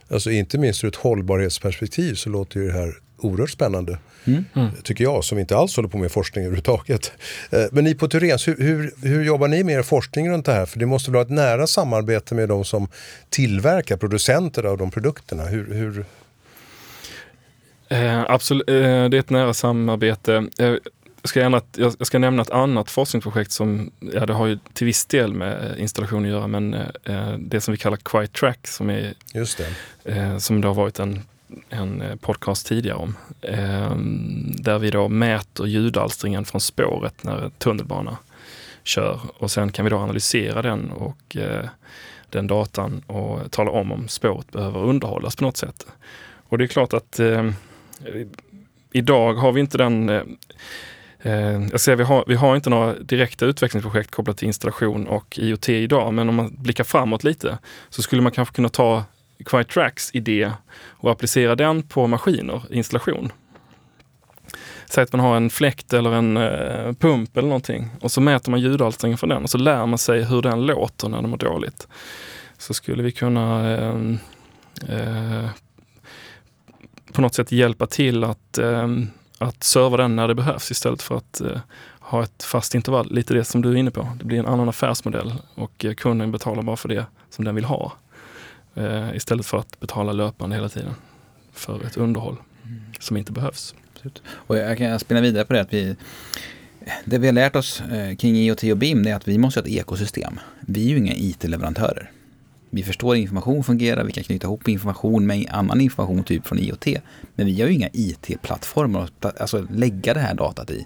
alltså 0.10 0.32
inte 0.32 0.58
minst 0.58 0.84
ur 0.84 0.88
ett 0.88 0.96
hållbarhetsperspektiv 0.96 2.16
så 2.16 2.30
låter 2.30 2.60
ju 2.60 2.68
det 2.68 2.74
här 2.74 2.94
oerhört 3.18 3.50
spännande. 3.50 3.98
Mm. 4.26 4.46
Mm. 4.54 4.70
Tycker 4.84 5.04
jag, 5.04 5.24
som 5.24 5.40
inte 5.40 5.58
alls 5.58 5.76
håller 5.76 5.90
på 5.90 5.98
med 5.98 6.12
forskning 6.12 6.46
överhuvudtaget. 6.46 7.12
Eh, 7.52 7.66
men 7.72 7.84
ni 7.84 7.96
på 7.96 8.08
Turens, 8.08 8.48
hur, 8.48 8.58
hur, 8.58 8.94
hur, 9.08 9.24
jobbar 9.24 9.48
ni 9.48 9.64
med 9.64 9.76
er 9.76 9.84
forskning 9.84 10.30
runt 10.30 10.46
det 10.46 10.54
här? 10.54 10.66
För 10.66 10.80
det 10.80 10.86
måste 10.86 11.12
ha 11.12 11.22
ett 11.22 11.30
nära 11.30 11.68
samarbete 11.68 12.36
med 12.36 12.50
de 12.50 12.66
som 12.66 12.88
tillverkar, 13.30 13.98
producenter 13.98 14.64
av 14.64 14.78
de 14.78 14.92
produkterna. 14.92 15.44
Hur, 15.44 15.74
hur... 15.74 16.06
Eh, 17.90 18.22
absolut, 18.28 18.70
eh, 18.70 18.76
det 18.76 19.18
är 19.18 19.20
ett 19.20 19.30
nära 19.30 19.54
samarbete. 19.54 20.48
Eh, 20.60 20.76
jag, 21.22 21.30
ska 21.30 21.40
gärna, 21.40 21.62
jag 21.76 22.08
ska 22.08 22.20
nämna 22.20 22.42
ett 22.42 22.52
annat 22.52 22.92
forskningsprojekt 22.92 23.52
som, 23.52 23.92
ja 24.00 24.26
det 24.26 24.34
har 24.34 24.48
ju 24.48 24.60
till 24.74 24.86
viss 24.86 25.06
del 25.06 25.34
med 25.34 25.76
installation 25.78 26.24
att 26.24 26.30
göra, 26.30 26.48
men 26.48 26.74
eh, 27.04 27.34
det 27.40 27.62
som 27.62 27.72
vi 27.72 27.78
kallar 27.78 27.98
Quiet 27.98 28.34
Track 28.34 28.68
som 28.68 28.90
är 28.90 29.14
Just 29.34 29.58
det. 29.58 30.12
Eh, 30.12 30.38
som 30.38 30.62
det 30.62 30.68
har 30.68 30.76
varit 30.76 31.00
en 31.00 31.24
en 31.70 32.02
eh, 32.02 32.16
podcast 32.16 32.68
tidigare 32.68 32.98
om. 32.98 33.16
Eh, 33.42 33.96
där 34.64 34.80
vi 34.80 34.90
då 34.90 35.08
mäter 35.08 35.68
ljudalstringen 35.68 36.46
från 36.46 36.62
spåret 36.62 37.24
när 37.24 37.50
tunnelbana 37.50 38.18
kör 38.84 39.20
och 39.38 39.52
sen 39.52 39.72
kan 39.72 39.86
vi 39.86 39.90
då 39.90 39.98
analysera 39.98 40.62
den 40.62 40.92
och 40.92 41.38
eh, 41.38 41.66
den 42.30 42.48
datan 42.48 43.02
och 43.08 43.52
tala 43.52 43.72
om 43.72 43.92
om 43.92 44.08
spåret 44.08 44.52
behöver 44.52 44.80
underhållas 44.80 45.36
på 45.36 45.44
något 45.44 45.58
sätt. 45.58 45.88
Och 46.50 46.58
det 46.58 46.64
är 46.64 46.68
klart 46.68 46.94
att 46.94 47.20
eh, 47.20 47.52
idag 48.92 49.34
har 49.34 49.52
vi 49.52 49.62
inte 49.62 49.78
den 49.78 50.10
eh, 50.10 50.22
eh 51.22 51.68
jag 51.72 51.80
ser, 51.80 51.96
vi, 51.96 52.04
har, 52.04 52.24
vi 52.28 52.36
har 52.36 52.56
inte 52.56 52.70
några 52.70 52.94
direkta 52.94 53.46
utvecklingsprojekt 53.46 54.12
kopplat 54.12 54.38
till 54.38 54.48
installation 54.48 55.08
och 55.08 55.40
IoT 55.40 55.70
idag, 55.70 56.14
men 56.14 56.30
om 56.30 56.36
man 56.36 56.56
blickar 56.58 56.84
framåt 56.84 57.24
lite 57.24 57.58
så 57.90 58.02
skulle 58.02 58.22
man 58.22 58.32
kanske 58.32 58.56
kunna 58.56 58.70
ta 58.70 59.04
Quiet 59.46 59.70
Tracks 59.70 60.10
idé 60.14 60.52
och 60.90 61.12
applicera 61.12 61.56
den 61.56 61.84
på 61.84 62.08
maskiner, 62.08 62.62
installation. 62.70 63.32
Säg 64.86 65.04
att 65.04 65.12
man 65.12 65.20
har 65.20 65.38
en 65.38 65.50
fläkt 65.50 65.94
eller 65.94 66.12
en 66.12 66.38
eh, 66.38 66.94
pump 66.94 67.38
eller 67.38 67.48
någonting 67.48 67.90
och 68.02 68.12
så 68.12 68.22
mäter 68.22 68.52
man 68.52 68.62
ljudalstringen 68.62 69.18
från 69.18 69.30
den 69.30 69.44
och 69.44 69.50
så 69.50 69.58
lär 69.58 69.86
man 69.86 69.98
sig 69.98 70.24
hur 70.24 70.42
den 70.42 70.66
låter 70.66 71.10
när 71.10 71.22
den 71.22 71.30
mår 71.30 71.38
dåligt. 71.38 71.88
Så 72.58 72.74
skulle 72.74 73.04
vi 73.04 73.12
kunna 73.12 73.72
eh, 73.72 73.96
eh, 74.90 75.50
på 77.14 77.22
något 77.22 77.34
sätt 77.34 77.52
hjälpa 77.52 77.88
till 77.88 78.24
att, 78.24 78.58
eh, 78.58 78.88
att 79.38 79.64
serva 79.64 79.98
den 79.98 80.16
när 80.16 80.28
det 80.28 80.36
behövs 80.36 80.72
istället 80.72 81.02
för 81.02 81.18
att 81.18 81.42
eh, 81.42 81.60
ha 82.00 82.24
ett 82.24 82.44
fast 82.44 82.76
intervall. 82.76 83.12
Lite 83.12 83.34
det 83.34 83.44
som 83.44 83.62
du 83.62 83.72
är 83.72 83.76
inne 83.76 83.92
på. 83.92 84.08
Det 84.20 84.26
blir 84.26 84.40
en 84.40 84.46
annan 84.46 84.70
affärsmodell 84.70 85.34
och 85.56 85.86
eh, 85.86 85.94
kunden 85.94 86.32
betalar 86.32 86.64
bara 86.64 86.76
för 86.76 86.90
det 86.90 87.06
som 87.30 87.46
den 87.46 87.56
vill 87.56 87.66
ha. 87.66 87.94
Eh, 88.78 89.16
istället 89.16 89.46
för 89.46 89.58
att 89.58 89.80
betala 89.80 90.14
löpande 90.14 90.56
hela 90.56 90.70
tiden 90.70 90.94
för 91.54 91.86
ett 91.86 91.98
underhåll 91.98 92.36
mm. 92.66 92.82
som 93.00 93.18
inte 93.18 93.32
behövs. 93.32 93.76
Och 94.30 94.58
jag 94.58 94.78
kan 94.78 95.00
spinna 95.00 95.22
vidare 95.22 95.46
på 95.46 95.54
det 95.54 95.62
att 95.62 95.74
vi 95.74 95.96
det 97.06 97.18
vi 97.18 97.28
har 97.28 97.34
lärt 97.34 97.56
oss 97.56 97.82
eh, 97.82 98.16
kring 98.16 98.36
IoT 98.36 98.64
och 98.64 98.78
BIM 98.78 99.08
är 99.08 99.16
att 99.16 99.28
vi 99.28 99.38
måste 99.38 99.60
ha 99.60 99.66
ett 99.66 99.72
ekosystem. 99.72 100.40
Vi 100.60 100.86
är 100.86 100.90
ju 100.90 100.98
inga 100.98 101.14
IT-leverantörer. 101.16 102.12
Vi 102.70 102.84
förstår 102.84 103.16
hur 103.16 103.22
information 103.22 103.64
fungerar, 103.64 104.04
vi 104.04 104.12
kan 104.12 104.24
knyta 104.24 104.48
ihop 104.48 104.68
information 104.68 105.26
med 105.26 105.48
annan 105.52 105.82
information 105.82 106.24
typ 106.24 106.48
från 106.48 106.60
IoT. 106.60 106.88
Men 107.36 107.46
vi 107.46 107.62
har 107.62 107.68
ju 107.68 107.74
inga 107.74 107.90
IT-plattformar 107.94 109.10
att 109.20 109.42
alltså, 109.42 109.68
lägga 109.70 110.14
det 110.14 110.20
här 110.20 110.34
datat 110.34 110.70
i. 110.70 110.86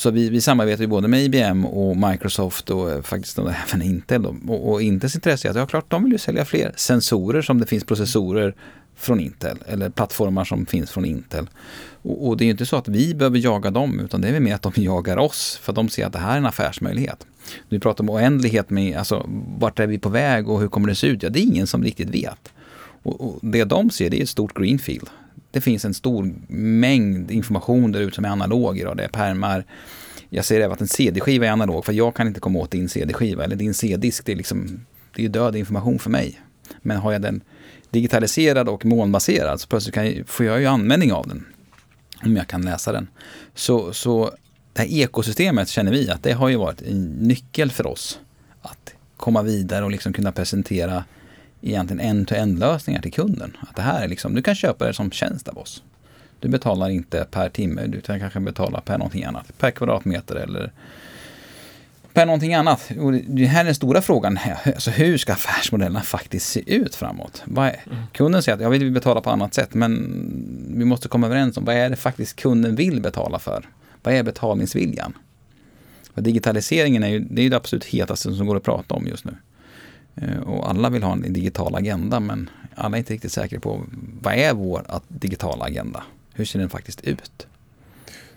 Så 0.00 0.10
vi, 0.10 0.28
vi 0.30 0.40
samarbetar 0.40 0.82
ju 0.82 0.86
både 0.86 1.08
med 1.08 1.24
IBM 1.24 1.66
och 1.66 1.96
Microsoft 1.96 2.70
och 2.70 2.90
eh, 2.90 3.02
faktiskt 3.02 3.36
faktiskt 3.36 3.72
även 3.74 3.82
Intel. 3.82 4.26
Och, 4.26 4.70
och 4.70 4.82
Intels 4.82 5.14
intresse 5.14 5.48
är 5.48 5.50
att 5.50 5.56
ja, 5.56 5.66
klart, 5.66 5.84
de 5.88 6.04
vill 6.04 6.12
ju 6.12 6.18
sälja 6.18 6.44
fler 6.44 6.72
sensorer 6.76 7.42
som 7.42 7.60
det 7.60 7.66
finns 7.66 7.84
processorer 7.84 8.54
från 8.96 9.20
Intel 9.20 9.58
eller 9.66 9.90
plattformar 9.90 10.44
som 10.44 10.66
finns 10.66 10.90
från 10.90 11.04
Intel. 11.04 11.48
Och, 12.02 12.28
och 12.28 12.36
det 12.36 12.44
är 12.44 12.46
ju 12.46 12.50
inte 12.50 12.66
så 12.66 12.76
att 12.76 12.88
vi 12.88 13.14
behöver 13.14 13.38
jaga 13.38 13.70
dem 13.70 14.00
utan 14.00 14.20
det 14.20 14.28
är 14.28 14.40
mer 14.40 14.54
att 14.54 14.62
de 14.62 14.72
jagar 14.82 15.16
oss 15.16 15.58
för 15.62 15.72
att 15.72 15.76
de 15.76 15.88
ser 15.88 16.06
att 16.06 16.12
det 16.12 16.18
här 16.18 16.32
är 16.32 16.38
en 16.38 16.46
affärsmöjlighet. 16.46 17.26
Du 17.68 17.80
pratar 17.80 18.04
om 18.04 18.10
oändlighet 18.10 18.70
med, 18.70 18.96
alltså 18.96 19.26
vart 19.58 19.78
är 19.78 19.86
vi 19.86 19.98
på 19.98 20.08
väg 20.08 20.48
och 20.48 20.60
hur 20.60 20.68
kommer 20.68 20.88
det 20.88 20.94
se 20.94 21.06
ut? 21.06 21.22
Ja, 21.22 21.28
det 21.28 21.38
är 21.38 21.44
ingen 21.44 21.66
som 21.66 21.84
riktigt 21.84 22.10
vet. 22.10 22.52
Och, 23.02 23.20
och 23.20 23.38
det 23.42 23.64
de 23.64 23.90
ser 23.90 24.10
det 24.10 24.18
är 24.18 24.22
ett 24.22 24.28
stort 24.28 24.58
greenfield 24.58 25.08
det 25.50 25.60
finns 25.60 25.84
en 25.84 25.94
stor 25.94 26.32
mängd 26.48 27.30
information 27.30 27.92
där 27.92 28.00
ute 28.00 28.14
som 28.14 28.24
är 28.24 28.28
analog 28.28 28.78
idag. 28.78 28.96
Det 28.96 29.04
är 29.04 29.08
pärmar. 29.08 29.64
Jag 30.28 30.44
säger 30.44 30.60
även 30.60 30.72
att 30.72 30.80
en 30.80 30.88
CD-skiva 30.88 31.46
är 31.46 31.50
analog 31.50 31.84
för 31.84 31.92
jag 31.92 32.14
kan 32.14 32.26
inte 32.26 32.40
komma 32.40 32.58
åt 32.58 32.70
din 32.70 32.88
CD-skiva 32.88 33.44
eller 33.44 33.56
din 33.56 33.74
CD-disk. 33.74 34.24
Det 34.24 34.32
är 34.32 34.36
liksom, 34.36 34.86
det 35.16 35.24
är 35.24 35.28
död 35.28 35.56
information 35.56 35.98
för 35.98 36.10
mig. 36.10 36.40
Men 36.82 36.96
har 36.96 37.12
jag 37.12 37.22
den 37.22 37.40
digitaliserad 37.90 38.68
och 38.68 38.84
molnbaserad 38.84 39.60
så 39.60 39.68
plötsligt 39.68 39.94
kan 39.94 40.06
jag, 40.06 40.28
får 40.28 40.46
jag 40.46 40.60
ju 40.60 40.66
användning 40.66 41.12
av 41.12 41.28
den. 41.28 41.46
Om 42.24 42.36
jag 42.36 42.46
kan 42.46 42.62
läsa 42.62 42.92
den. 42.92 43.08
Så, 43.54 43.92
så 43.92 44.30
det 44.72 44.80
här 44.80 44.88
ekosystemet 44.88 45.68
känner 45.68 45.92
vi 45.92 46.10
att 46.10 46.22
det 46.22 46.32
har 46.32 46.48
ju 46.48 46.56
varit 46.56 46.82
en 46.82 47.04
nyckel 47.04 47.70
för 47.70 47.86
oss. 47.86 48.20
Att 48.62 48.94
komma 49.16 49.42
vidare 49.42 49.84
och 49.84 49.90
liksom 49.90 50.12
kunna 50.12 50.32
presentera 50.32 51.04
egentligen 51.60 52.00
end-to-end 52.00 52.58
lösningar 52.58 53.02
till 53.02 53.12
kunden. 53.12 53.56
Att 53.60 53.76
det 53.76 53.82
här 53.82 54.04
är 54.04 54.08
liksom, 54.08 54.34
du 54.34 54.42
kan 54.42 54.54
köpa 54.54 54.86
det 54.86 54.94
som 54.94 55.10
tjänst 55.10 55.48
av 55.48 55.58
oss. 55.58 55.82
Du 56.40 56.48
betalar 56.48 56.88
inte 56.88 57.26
per 57.30 57.48
timme, 57.48 57.86
du 57.86 58.00
kan 58.00 58.20
kanske 58.20 58.40
betala 58.40 58.80
per 58.80 58.98
någonting 58.98 59.24
annat. 59.24 59.58
Per 59.58 59.70
kvadratmeter 59.70 60.34
eller 60.34 60.72
per 62.12 62.26
någonting 62.26 62.54
annat. 62.54 62.90
Och 62.98 63.12
det 63.12 63.44
här 63.44 63.60
är 63.60 63.64
den 63.64 63.74
stora 63.74 64.02
frågan. 64.02 64.38
Alltså 64.64 64.90
hur 64.90 65.18
ska 65.18 65.32
affärsmodellerna 65.32 66.00
faktiskt 66.00 66.48
se 66.48 66.74
ut 66.74 66.94
framåt? 66.94 67.42
Är, 67.56 67.60
mm. 67.60 67.76
Kunden 68.12 68.42
säger 68.42 68.56
att 68.56 68.62
jag 68.62 68.70
vill 68.70 68.90
betala 68.90 69.20
på 69.20 69.30
annat 69.30 69.54
sätt, 69.54 69.74
men 69.74 70.74
vi 70.78 70.84
måste 70.84 71.08
komma 71.08 71.26
överens 71.26 71.56
om 71.56 71.64
vad 71.64 71.74
är 71.74 71.90
det 71.90 71.96
faktiskt 71.96 72.36
kunden 72.36 72.76
vill 72.76 73.00
betala 73.00 73.38
för? 73.38 73.68
Vad 74.02 74.14
är 74.14 74.22
betalningsviljan? 74.22 75.12
För 76.14 76.22
digitaliseringen 76.22 77.04
är 77.04 77.08
ju 77.08 77.20
det, 77.20 77.42
är 77.42 77.50
det 77.50 77.56
absolut 77.56 77.84
hetaste 77.84 78.34
som 78.34 78.46
går 78.46 78.56
att 78.56 78.62
prata 78.62 78.94
om 78.94 79.06
just 79.06 79.24
nu. 79.24 79.36
Eh, 80.14 80.38
och 80.38 80.70
alla 80.70 80.90
vill 80.90 81.02
ha 81.02 81.12
en 81.12 81.32
digital 81.32 81.74
agenda 81.74 82.20
men 82.20 82.50
alla 82.74 82.96
är 82.96 82.98
inte 82.98 83.12
riktigt 83.12 83.32
säkra 83.32 83.60
på 83.60 83.82
vad 84.22 84.34
är 84.34 84.54
vår 84.54 84.84
digitala 85.08 85.64
agenda? 85.64 86.02
Hur 86.34 86.44
ser 86.44 86.58
den 86.58 86.70
faktiskt 86.70 87.00
ut? 87.00 87.46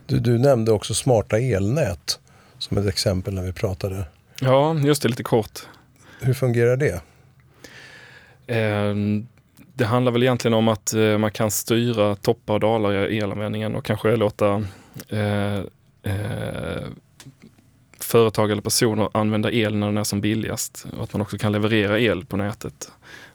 Du, 0.05 0.19
du 0.19 0.37
nämnde 0.37 0.71
också 0.71 0.93
smarta 0.93 1.39
elnät 1.39 2.19
som 2.57 2.77
ett 2.77 2.87
exempel 2.87 3.33
när 3.33 3.43
vi 3.43 3.53
pratade. 3.53 4.05
Ja, 4.39 4.75
just 4.79 5.01
det, 5.01 5.09
lite 5.09 5.23
kort. 5.23 5.59
Hur 6.21 6.33
fungerar 6.33 6.77
det? 6.77 7.01
Eh, 8.47 8.95
det 9.73 9.85
handlar 9.85 10.11
väl 10.11 10.23
egentligen 10.23 10.53
om 10.53 10.67
att 10.67 10.93
eh, 10.93 11.17
man 11.17 11.31
kan 11.31 11.51
styra 11.51 12.15
toppar 12.15 12.53
och 12.53 12.59
dalar 12.59 13.07
i 13.09 13.17
elanvändningen 13.17 13.75
och 13.75 13.85
kanske 13.85 14.15
låta 14.15 14.63
eh, 15.09 15.57
eh 16.03 16.83
företag 18.03 18.51
eller 18.51 18.61
personer 18.61 19.09
använda 19.13 19.51
el 19.51 19.75
när 19.75 19.87
den 19.87 19.97
är 19.97 20.03
som 20.03 20.21
billigast 20.21 20.85
och 20.97 21.03
att 21.03 21.13
man 21.13 21.21
också 21.21 21.37
kan 21.37 21.51
leverera 21.51 21.99
el 21.99 22.25
på 22.25 22.37
nätet. 22.37 22.91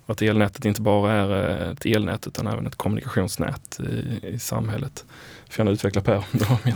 Och 0.07 0.13
att 0.13 0.23
elnätet 0.23 0.65
inte 0.65 0.81
bara 0.81 1.13
är 1.13 1.63
eh, 1.63 1.71
ett 1.71 1.87
elnät 1.87 2.27
utan 2.27 2.47
även 2.47 2.67
ett 2.67 2.77
kommunikationsnät 2.77 3.81
i, 3.81 4.27
i 4.27 4.39
samhället. 4.39 5.05
Får 5.51 5.59
gärna 5.59 5.71
utveckla 5.71 6.01
Per. 6.01 6.25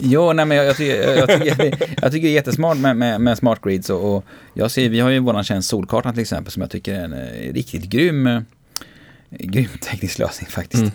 jo, 0.01 0.33
nej, 0.33 0.47
men 0.47 0.57
jag, 0.57 0.67
jag, 0.67 0.77
tycker, 0.77 1.17
jag, 1.17 1.29
tycker, 1.29 1.55
jag 2.03 2.13
tycker 2.13 2.27
det 2.27 2.33
är 2.33 2.35
jättesmart 2.35 2.79
med, 2.79 2.97
med, 2.97 3.21
med 3.21 3.39
smart 3.39 3.61
grids 3.63 3.91
och, 3.91 4.17
och, 4.17 4.25
jag 4.55 4.71
ser, 4.71 4.89
vi 4.89 5.01
har 5.01 5.11
ju 5.11 5.19
vår 5.19 5.43
tjänst 5.43 5.69
Solkartan 5.69 6.13
till 6.13 6.23
exempel 6.23 6.53
som 6.53 6.63
jag 6.63 6.71
tycker 6.71 6.95
är 6.95 7.05
en 7.05 7.13
eh, 7.13 7.53
riktigt 7.53 7.85
grym 7.85 8.45
grym 9.31 9.69
teknisk 9.81 10.19
lösning 10.19 10.51
faktiskt. 10.51 10.93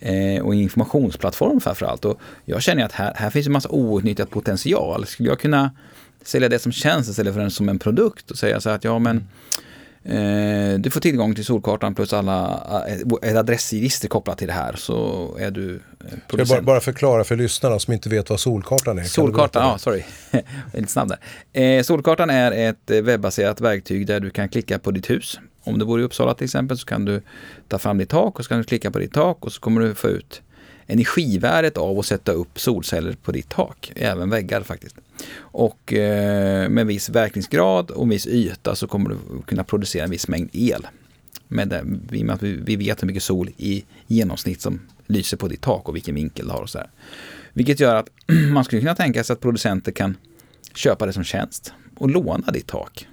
Mm. 0.00 0.36
Eh, 0.36 0.42
och 0.42 0.54
informationsplattform 0.54 1.60
framförallt. 1.60 2.04
Och 2.04 2.20
jag 2.44 2.62
känner 2.62 2.84
att 2.84 2.92
här, 2.92 3.14
här 3.16 3.30
finns 3.30 3.46
en 3.46 3.52
massa 3.52 3.68
outnyttjad 3.68 4.30
potential. 4.30 5.06
Skulle 5.06 5.28
jag 5.28 5.40
kunna 5.40 5.70
sälja 6.22 6.48
det 6.48 6.58
som 6.58 6.72
tjänst 6.72 7.10
istället 7.10 7.34
för 7.34 7.40
den 7.40 7.50
som 7.50 7.68
en 7.68 7.78
produkt 7.78 8.30
och 8.30 8.38
säga 8.38 8.60
så 8.60 8.70
att 8.70 8.84
ja 8.84 8.98
men 8.98 9.16
eh, 10.04 10.78
du 10.78 10.90
får 10.90 11.00
tillgång 11.00 11.34
till 11.34 11.44
Solkartan 11.44 11.94
plus 11.94 12.12
alla, 12.12 12.60
ett 13.22 13.36
adressregister 13.36 14.08
kopplat 14.08 14.38
till 14.38 14.46
det 14.46 14.52
här 14.52 14.74
så 14.76 15.36
är 15.40 15.50
du 15.50 15.80
producent. 16.28 16.40
Eh, 16.40 16.44
Ska 16.44 16.54
jag 16.54 16.64
bara, 16.64 16.80
förklara 16.80 17.24
för 17.24 17.36
lyssnarna 17.36 17.78
som 17.78 17.92
inte 17.92 18.08
vet 18.08 18.30
vad 18.30 18.40
Solkartan 18.40 18.98
är? 18.98 19.04
Solkartan, 19.04 19.62
ja 19.62 19.78
sorry, 19.78 20.02
lite 20.74 20.92
snabb 20.92 21.08
där. 21.08 21.18
Eh, 21.62 21.82
Solkartan 21.82 22.30
är 22.30 22.52
ett 22.70 22.90
webbaserat 22.90 23.60
verktyg 23.60 24.06
där 24.06 24.20
du 24.20 24.30
kan 24.30 24.48
klicka 24.48 24.78
på 24.78 24.90
ditt 24.90 25.10
hus. 25.10 25.40
Om 25.64 25.78
du 25.78 25.84
bor 25.84 26.00
i 26.00 26.02
Uppsala 26.02 26.34
till 26.34 26.44
exempel 26.44 26.78
så 26.78 26.86
kan 26.86 27.04
du 27.04 27.22
ta 27.68 27.78
fram 27.78 27.98
ditt 27.98 28.08
tak 28.08 28.38
och 28.38 28.44
så 28.44 28.48
kan 28.48 28.58
du 28.58 28.64
klicka 28.64 28.90
på 28.90 28.98
ditt 28.98 29.14
tak 29.14 29.46
och 29.46 29.52
så 29.52 29.60
kommer 29.60 29.80
du 29.80 29.94
få 29.94 30.08
ut 30.08 30.42
energivärdet 30.90 31.76
av 31.76 31.98
att 31.98 32.06
sätta 32.06 32.32
upp 32.32 32.60
solceller 32.60 33.16
på 33.22 33.32
ditt 33.32 33.48
tak, 33.48 33.92
även 33.96 34.30
väggar 34.30 34.62
faktiskt. 34.62 34.96
Och 35.38 35.92
eh, 35.92 36.68
med 36.68 36.86
viss 36.86 37.08
verkningsgrad 37.08 37.90
och 37.90 38.12
viss 38.12 38.26
yta 38.26 38.74
så 38.74 38.86
kommer 38.86 39.10
du 39.10 39.42
kunna 39.46 39.64
producera 39.64 40.04
en 40.04 40.10
viss 40.10 40.28
mängd 40.28 40.50
el. 40.52 40.86
Med 41.48 41.68
det, 41.68 41.82
med 42.24 42.34
att 42.34 42.42
vi 42.42 42.76
vet 42.76 43.02
hur 43.02 43.06
mycket 43.06 43.22
sol 43.22 43.50
i 43.56 43.84
genomsnitt 44.06 44.60
som 44.60 44.80
lyser 45.06 45.36
på 45.36 45.48
ditt 45.48 45.60
tak 45.60 45.88
och 45.88 45.96
vilken 45.96 46.14
vinkel 46.14 46.46
det 46.46 46.52
har 46.52 46.62
och 46.62 46.70
så 46.70 46.78
här. 46.78 46.90
Vilket 47.52 47.80
gör 47.80 47.94
att 47.94 48.10
man 48.52 48.64
skulle 48.64 48.80
kunna 48.80 48.94
tänka 48.94 49.24
sig 49.24 49.34
att 49.34 49.40
producenter 49.40 49.92
kan 49.92 50.16
köpa 50.74 51.06
det 51.06 51.12
som 51.12 51.24
tjänst 51.24 51.72
och 51.96 52.10
låna 52.10 52.52
ditt 52.52 52.66
tak 52.66 53.06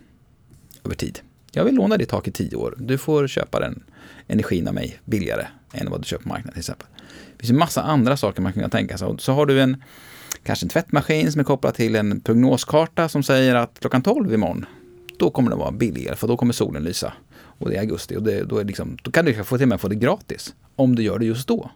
över 0.85 0.95
tid. 0.95 1.19
Jag 1.51 1.65
vill 1.65 1.75
låna 1.75 1.97
ditt 1.97 2.09
tak 2.09 2.27
i 2.27 2.31
tio 2.31 2.55
år. 2.55 2.75
Du 2.77 2.97
får 2.97 3.27
köpa 3.27 3.59
den 3.59 3.83
energin 4.27 4.67
av 4.67 4.73
mig 4.73 4.99
billigare 5.05 5.47
än 5.73 5.89
vad 5.89 6.01
du 6.01 6.05
köper 6.05 6.23
på 6.23 6.29
marknaden 6.29 6.53
till 6.53 6.59
exempel. 6.59 6.87
Det 7.37 7.41
finns 7.41 7.51
en 7.51 7.57
massa 7.57 7.81
andra 7.81 8.17
saker 8.17 8.41
man 8.41 8.53
kan 8.53 8.69
tänka 8.69 8.97
sig. 8.97 9.15
Så 9.19 9.33
har 9.33 9.45
du 9.45 9.61
en 9.61 9.83
kanske 10.43 10.65
en 10.65 10.69
tvättmaskin 10.69 11.31
som 11.31 11.39
är 11.39 11.43
kopplad 11.43 11.73
till 11.73 11.95
en 11.95 12.19
prognoskarta 12.19 13.09
som 13.09 13.23
säger 13.23 13.55
att 13.55 13.79
klockan 13.79 14.01
12 14.01 14.33
imorgon, 14.33 14.65
då 15.19 15.29
kommer 15.29 15.49
det 15.49 15.55
vara 15.55 15.71
billigare 15.71 16.15
för 16.15 16.27
då 16.27 16.37
kommer 16.37 16.53
solen 16.53 16.83
lysa. 16.83 17.13
Och 17.33 17.69
det 17.69 17.75
är 17.75 17.79
augusti 17.79 18.15
och 18.15 18.23
det, 18.23 18.43
då, 18.43 18.57
är 18.57 18.63
liksom, 18.63 18.97
då 19.01 19.11
kan 19.11 19.25
du 19.25 19.43
få 19.43 19.57
till 19.57 19.65
och 19.65 19.69
med 19.69 19.81
få 19.81 19.87
det 19.87 19.95
gratis. 19.95 20.55
Om 20.75 20.95
du 20.95 21.03
gör 21.03 21.19
det 21.19 21.25
just 21.25 21.47
då. 21.47 21.71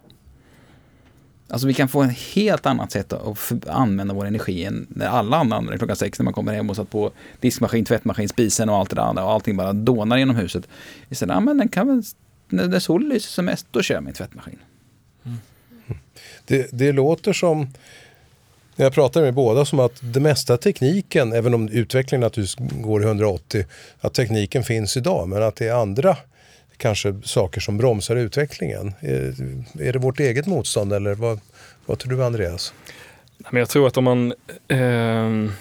Alltså 1.49 1.67
vi 1.67 1.73
kan 1.73 1.87
få 1.87 2.03
ett 2.03 2.17
helt 2.17 2.65
annat 2.65 2.91
sätt 2.91 3.13
att 3.13 3.67
använda 3.67 4.13
vår 4.13 4.25
energi 4.25 4.65
än 4.65 4.87
när 4.89 5.07
alla 5.07 5.37
andra 5.37 5.57
använder 5.57 5.77
klockan 5.77 5.95
sex 5.95 6.19
när 6.19 6.23
man 6.23 6.33
kommer 6.33 6.53
hem 6.53 6.69
och 6.69 6.75
satt 6.75 6.89
på 6.89 7.11
diskmaskin, 7.39 7.85
tvättmaskin, 7.85 8.29
spisen 8.29 8.69
och 8.69 8.75
allt 8.75 8.89
det 8.89 8.95
där 8.95 9.03
andra 9.03 9.25
och 9.25 9.31
allting 9.31 9.57
bara 9.57 9.73
dånar 9.73 10.17
genom 10.17 10.35
huset. 10.35 10.67
Istället, 11.09 11.33
ja 11.33 11.39
men 11.39 11.57
den 11.57 11.67
kan 11.67 11.87
väl, 11.87 12.03
när 12.49 12.79
solen 12.79 13.09
lyser 13.09 13.29
som 13.29 13.45
mest, 13.45 13.67
då 13.71 13.81
kör 13.81 13.95
jag 13.95 14.03
min 14.03 14.13
tvättmaskin. 14.13 14.59
Det, 16.45 16.67
det 16.71 16.91
låter 16.91 17.33
som, 17.33 17.59
när 18.75 18.85
jag 18.85 18.93
pratar 18.93 19.21
med 19.21 19.33
båda, 19.33 19.65
som 19.65 19.79
att 19.79 19.99
det 20.01 20.19
mesta 20.19 20.57
tekniken, 20.57 21.33
även 21.33 21.53
om 21.53 21.69
utvecklingen 21.69 22.21
naturligtvis 22.21 22.67
går 22.83 23.03
i 23.03 23.05
180, 23.05 23.65
att 23.99 24.13
tekniken 24.13 24.63
finns 24.63 24.97
idag, 24.97 25.27
men 25.27 25.43
att 25.43 25.55
det 25.55 25.67
är 25.67 25.73
andra 25.73 26.17
kanske 26.77 27.15
saker 27.23 27.61
som 27.61 27.77
bromsar 27.77 28.15
utvecklingen. 28.15 28.93
Är, 28.99 29.35
är 29.79 29.93
det 29.93 29.99
vårt 29.99 30.19
eget 30.19 30.47
motstånd 30.47 30.93
eller 30.93 31.15
vad, 31.15 31.39
vad 31.85 31.99
tror 31.99 32.17
du 32.17 32.23
Andreas? 32.23 32.73
Jag 33.51 33.69
tror 33.69 33.87
att 33.87 33.97
om 33.97 34.03
man 34.03 34.33
eh, 34.67 35.51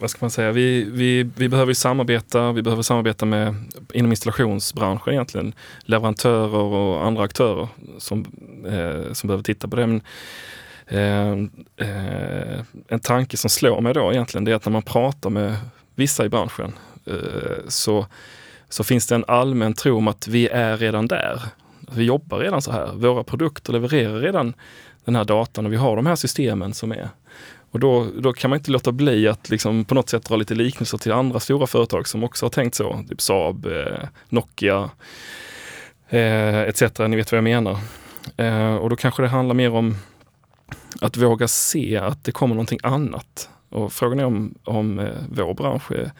vad 0.00 0.10
ska 0.10 0.18
man 0.20 0.30
säga, 0.30 0.52
vi, 0.52 0.84
vi, 0.84 1.30
vi 1.36 1.48
behöver 1.48 1.74
samarbeta, 1.74 2.52
vi 2.52 2.62
behöver 2.62 2.82
samarbeta 2.82 3.26
med 3.26 3.54
inom 3.92 4.12
installationsbranschen 4.12 5.12
egentligen, 5.12 5.54
leverantörer 5.80 6.58
och 6.58 7.06
andra 7.06 7.22
aktörer 7.22 7.68
som, 7.98 8.26
eh, 8.66 9.12
som 9.12 9.26
behöver 9.26 9.42
titta 9.42 9.68
på 9.68 9.76
det. 9.76 9.86
Men, 9.86 10.00
eh, 10.86 11.32
eh, 11.88 12.60
en 12.88 13.00
tanke 13.00 13.36
som 13.36 13.50
slår 13.50 13.80
mig 13.80 13.94
då 13.94 14.12
egentligen, 14.12 14.44
det 14.44 14.50
är 14.50 14.56
att 14.56 14.64
när 14.64 14.72
man 14.72 14.82
pratar 14.82 15.30
med 15.30 15.56
vissa 15.94 16.24
i 16.24 16.28
branschen 16.28 16.72
eh, 17.06 17.68
så, 17.68 18.06
så 18.68 18.84
finns 18.84 19.06
det 19.06 19.14
en 19.14 19.24
allmän 19.28 19.74
tro 19.74 19.96
om 19.96 20.08
att 20.08 20.28
vi 20.28 20.48
är 20.48 20.76
redan 20.76 21.06
där. 21.06 21.42
Vi 21.92 22.04
jobbar 22.04 22.38
redan 22.38 22.62
så 22.62 22.72
här. 22.72 22.92
Våra 22.94 23.24
produkter 23.24 23.72
levererar 23.72 24.20
redan 24.20 24.54
den 25.04 25.16
här 25.16 25.24
datan 25.24 25.66
och 25.66 25.72
vi 25.72 25.76
har 25.76 25.96
de 25.96 26.06
här 26.06 26.16
systemen 26.16 26.74
som 26.74 26.92
är. 26.92 27.08
Och 27.76 27.80
då, 27.80 28.06
då 28.18 28.32
kan 28.32 28.50
man 28.50 28.58
inte 28.58 28.70
låta 28.70 28.92
bli 28.92 29.28
att 29.28 29.50
liksom 29.50 29.84
på 29.84 29.94
något 29.94 30.08
sätt 30.08 30.24
dra 30.24 30.36
lite 30.36 30.54
liknelser 30.54 30.98
till 30.98 31.12
andra 31.12 31.40
stora 31.40 31.66
företag 31.66 32.08
som 32.08 32.24
också 32.24 32.46
har 32.46 32.50
tänkt 32.50 32.74
så. 32.74 33.04
Typ 33.08 33.20
Saab, 33.20 33.66
eh, 33.66 34.08
Nokia 34.28 34.90
eh, 36.08 36.60
etc. 36.60 36.82
Ni 36.98 37.16
vet 37.16 37.32
vad 37.32 37.36
jag 37.36 37.44
menar. 37.44 37.78
Eh, 38.36 38.74
och 38.74 38.90
då 38.90 38.96
kanske 38.96 39.22
det 39.22 39.28
handlar 39.28 39.54
mer 39.54 39.72
om 39.72 39.96
att 41.00 41.16
våga 41.16 41.48
se 41.48 41.96
att 41.96 42.24
det 42.24 42.32
kommer 42.32 42.54
någonting 42.54 42.78
annat. 42.82 43.50
Och 43.68 43.92
frågan 43.92 44.20
är 44.20 44.24
om, 44.24 44.54
om 44.64 44.98
eh, 44.98 45.08
vår 45.30 45.54
bransch 45.54 45.92
är, 45.92 46.12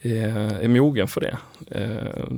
är, 0.00 0.62
är 0.62 0.68
mogen 0.68 1.08
för 1.08 1.20
det. 1.20 1.38
Eh, 1.70 2.36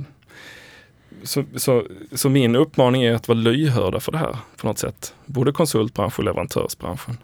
så, 1.23 1.43
så, 1.55 1.83
så, 2.11 2.29
min 2.29 2.55
uppmaning 2.55 3.03
är 3.03 3.13
att 3.13 3.27
vara 3.27 3.39
lyhörda 3.39 3.99
för 3.99 4.11
det 4.11 4.17
här 4.17 4.37
på 4.57 4.67
något 4.67 4.79
sätt. 4.79 5.15
Både 5.25 5.51
konsultbranschen 5.51 6.21
och 6.21 6.25
leverantörsbranschen. 6.25 7.17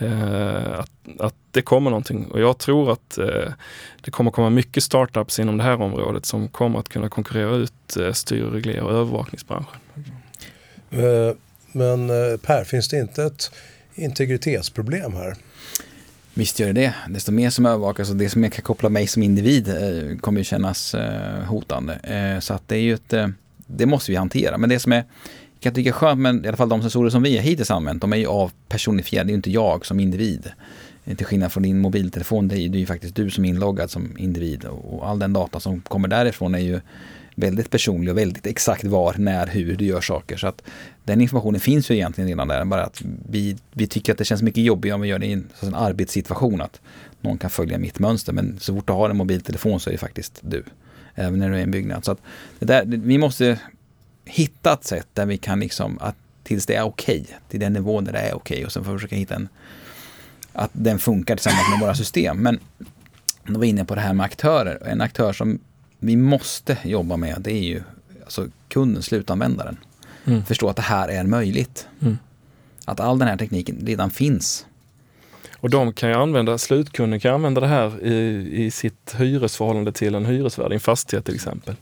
Eh, 0.00 0.78
att, 0.78 0.90
att 1.18 1.34
det 1.50 1.62
kommer 1.62 1.90
någonting 1.90 2.26
och 2.26 2.40
jag 2.40 2.58
tror 2.58 2.92
att 2.92 3.18
eh, 3.18 3.52
det 4.00 4.10
kommer 4.10 4.30
komma 4.30 4.50
mycket 4.50 4.82
startups 4.82 5.38
inom 5.38 5.56
det 5.56 5.64
här 5.64 5.80
området 5.80 6.26
som 6.26 6.48
kommer 6.48 6.78
att 6.78 6.88
kunna 6.88 7.08
konkurrera 7.08 7.54
ut 7.56 7.96
eh, 7.96 8.12
styr, 8.12 8.44
reglera 8.44 8.84
och 8.84 8.92
övervakningsbranschen. 8.92 9.80
Eh, 10.90 11.34
men 11.72 12.10
eh, 12.10 12.36
Per, 12.42 12.64
finns 12.64 12.88
det 12.88 12.98
inte 12.98 13.24
ett 13.24 13.50
integritetsproblem 13.94 15.12
här? 15.12 15.36
Visst 16.34 16.60
gör 16.60 16.66
det 16.66 16.72
det. 16.72 16.94
Desto 17.08 17.32
mer 17.32 17.50
som 17.50 17.66
övervakas 17.66 18.10
och 18.10 18.16
det 18.16 18.30
som 18.30 18.44
jag 18.44 18.52
kan 18.52 18.62
koppla 18.62 18.88
mig 18.88 19.06
som 19.06 19.22
individ 19.22 19.74
kommer 20.20 20.40
ju 20.40 20.44
kännas 20.44 20.94
hotande. 21.46 22.38
så 22.42 22.54
att 22.54 22.68
det 22.68 22.76
är 22.76 22.80
ju 22.80 22.94
ett, 22.94 23.14
det 23.66 23.86
måste 23.86 24.10
vi 24.10 24.16
hantera. 24.16 24.58
Men 24.58 24.70
det 24.70 24.78
som 24.78 24.92
är 24.92 25.04
kan 25.60 25.74
tycka 25.74 25.88
är 25.88 25.92
skönt, 25.92 26.20
men 26.20 26.44
i 26.44 26.48
alla 26.48 26.56
fall 26.56 26.68
de 26.68 26.82
sensorer 26.82 27.10
som 27.10 27.22
vi 27.22 27.38
hittills 27.38 27.70
använt, 27.70 28.00
de 28.00 28.12
är 28.12 28.16
ju 28.16 28.26
avpersonifierade. 28.26 29.26
Det 29.26 29.30
är 29.30 29.32
ju 29.32 29.36
inte 29.36 29.50
jag 29.50 29.86
som 29.86 30.00
individ. 30.00 30.50
Till 31.16 31.26
skillnad 31.26 31.52
från 31.52 31.62
din 31.62 31.78
mobiltelefon, 31.78 32.48
det 32.48 32.56
är 32.56 32.76
ju 32.76 32.86
faktiskt 32.86 33.14
du 33.14 33.30
som 33.30 33.44
är 33.44 33.48
inloggad 33.48 33.90
som 33.90 34.18
individ. 34.18 34.64
Och 34.64 35.08
all 35.08 35.18
den 35.18 35.32
data 35.32 35.60
som 35.60 35.80
kommer 35.80 36.08
därifrån 36.08 36.54
är 36.54 36.58
ju 36.58 36.80
väldigt 37.34 37.70
personlig 37.70 38.12
och 38.12 38.18
väldigt 38.18 38.46
exakt 38.46 38.84
var, 38.84 39.14
när, 39.18 39.46
hur 39.46 39.76
du 39.76 39.84
gör 39.84 40.00
saker. 40.00 40.36
Så 40.36 40.46
att 40.46 40.62
den 41.04 41.20
informationen 41.20 41.60
finns 41.60 41.90
ju 41.90 41.94
egentligen 41.94 42.28
redan 42.28 42.48
där. 42.48 42.64
Bara 42.64 42.82
att 42.82 43.02
vi, 43.30 43.56
vi 43.72 43.86
tycker 43.86 44.12
att 44.12 44.18
det 44.18 44.24
känns 44.24 44.42
mycket 44.42 44.64
jobbigare 44.64 44.94
om 44.94 45.00
vi 45.00 45.08
gör 45.08 45.18
det 45.18 45.26
i 45.26 45.32
en, 45.32 45.48
en 45.60 45.74
arbetssituation. 45.74 46.60
Att 46.60 46.80
någon 47.20 47.38
kan 47.38 47.50
följa 47.50 47.78
mitt 47.78 47.98
mönster. 47.98 48.32
Men 48.32 48.58
så 48.60 48.74
fort 48.74 48.86
du 48.86 48.92
har 48.92 49.10
en 49.10 49.16
mobiltelefon 49.16 49.80
så 49.80 49.90
är 49.90 49.92
det 49.92 49.98
faktiskt 49.98 50.38
du. 50.40 50.64
Även 51.14 51.38
när 51.38 51.48
du 51.48 51.54
är 51.54 51.58
i 51.58 51.62
en 51.62 51.70
byggnad. 51.70 52.04
Så 52.04 52.12
att 52.12 52.20
det 52.58 52.66
där, 52.66 52.84
vi 52.86 53.18
måste 53.18 53.58
hitta 54.30 54.72
ett 54.72 54.84
sätt 54.84 55.08
där 55.12 55.26
vi 55.26 55.38
kan 55.38 55.60
liksom, 55.60 55.98
att 56.00 56.16
tills 56.42 56.66
det 56.66 56.74
är 56.74 56.82
okej, 56.82 57.20
okay, 57.20 57.36
till 57.48 57.60
den 57.60 57.72
nivån 57.72 58.04
där 58.04 58.12
det 58.12 58.18
är 58.18 58.34
okej 58.34 58.54
okay, 58.54 58.64
och 58.64 58.72
sen 58.72 58.84
får 58.84 58.92
vi 58.92 58.98
försöka 58.98 59.16
hitta 59.16 59.34
en, 59.34 59.48
att 60.52 60.70
den 60.72 60.98
funkar 60.98 61.36
tillsammans 61.36 61.70
med 61.70 61.80
våra 61.80 61.94
system. 61.94 62.36
Men 62.36 62.58
då 63.44 63.52
var 63.52 63.60
vi 63.60 63.66
inne 63.66 63.84
på 63.84 63.94
det 63.94 64.00
här 64.00 64.14
med 64.14 64.24
aktörer. 64.24 64.86
En 64.86 65.00
aktör 65.00 65.32
som 65.32 65.58
vi 65.98 66.16
måste 66.16 66.78
jobba 66.84 67.16
med 67.16 67.36
det 67.40 67.52
är 67.52 67.62
ju 67.62 67.82
alltså 68.24 68.46
kunden, 68.68 69.02
slutanvändaren. 69.02 69.76
Mm. 70.24 70.44
Förstå 70.44 70.68
att 70.68 70.76
det 70.76 70.82
här 70.82 71.08
är 71.08 71.24
möjligt. 71.24 71.88
Mm. 72.00 72.18
Att 72.84 73.00
all 73.00 73.18
den 73.18 73.28
här 73.28 73.36
tekniken 73.36 73.78
redan 73.86 74.10
finns. 74.10 74.66
Och 75.52 75.70
de 75.70 75.92
kan 75.92 76.08
ju 76.08 76.14
använda, 76.14 76.58
slutkunden 76.58 77.20
kan 77.20 77.34
använda 77.34 77.60
det 77.60 77.66
här 77.66 78.04
i, 78.04 78.48
i 78.64 78.70
sitt 78.70 79.14
hyresförhållande 79.18 79.92
till 79.92 80.14
en 80.14 80.26
hyresvärd 80.26 80.72
i 80.72 80.74
en 80.74 80.80
fastighet 80.80 81.24
till 81.24 81.34
exempel 81.34 81.74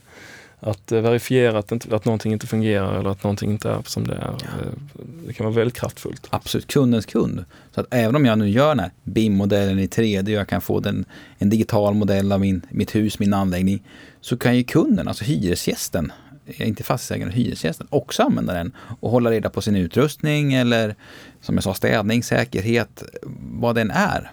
att 0.59 0.91
eh, 0.91 1.01
verifiera 1.01 1.59
att, 1.59 1.71
inte, 1.71 1.95
att 1.95 2.05
någonting 2.05 2.33
inte 2.33 2.47
fungerar 2.47 2.99
eller 2.99 3.09
att 3.09 3.23
någonting 3.23 3.51
inte 3.51 3.69
är 3.69 3.81
som 3.85 4.07
det 4.07 4.13
är. 4.13 4.19
Ja. 4.19 4.37
Eh, 4.45 5.01
det 5.27 5.33
kan 5.33 5.45
vara 5.45 5.55
väldigt 5.55 5.77
kraftfullt. 5.77 6.27
Absolut, 6.29 6.67
kundens 6.67 7.05
kund. 7.05 7.45
Så 7.75 7.81
att 7.81 7.87
även 7.91 8.15
om 8.15 8.25
jag 8.25 8.39
nu 8.39 8.49
gör 8.49 8.69
den 8.69 8.79
här 8.79 8.91
BIM-modellen 9.03 9.79
i 9.79 9.87
3D 9.87 10.23
och 10.23 10.29
jag 10.29 10.47
kan 10.47 10.61
få 10.61 10.79
den, 10.79 11.05
en 11.37 11.49
digital 11.49 11.93
modell 11.93 12.31
av 12.31 12.39
min, 12.39 12.61
mitt 12.69 12.95
hus, 12.95 13.19
min 13.19 13.33
anläggning, 13.33 13.83
så 14.21 14.37
kan 14.37 14.57
ju 14.57 14.63
kunden, 14.63 15.07
alltså 15.07 15.23
hyresgästen, 15.23 16.11
inte 16.45 16.83
fastighetsägaren, 16.83 17.33
hyresgästen, 17.33 17.87
också 17.89 18.23
använda 18.23 18.53
den 18.53 18.71
och 18.99 19.11
hålla 19.11 19.31
reda 19.31 19.49
på 19.49 19.61
sin 19.61 19.75
utrustning 19.75 20.53
eller 20.53 20.95
som 21.41 21.55
jag 21.55 21.63
sa, 21.63 21.73
städning, 21.73 22.23
säkerhet, 22.23 23.03
vad 23.39 23.75
den 23.75 23.91
är. 23.91 24.31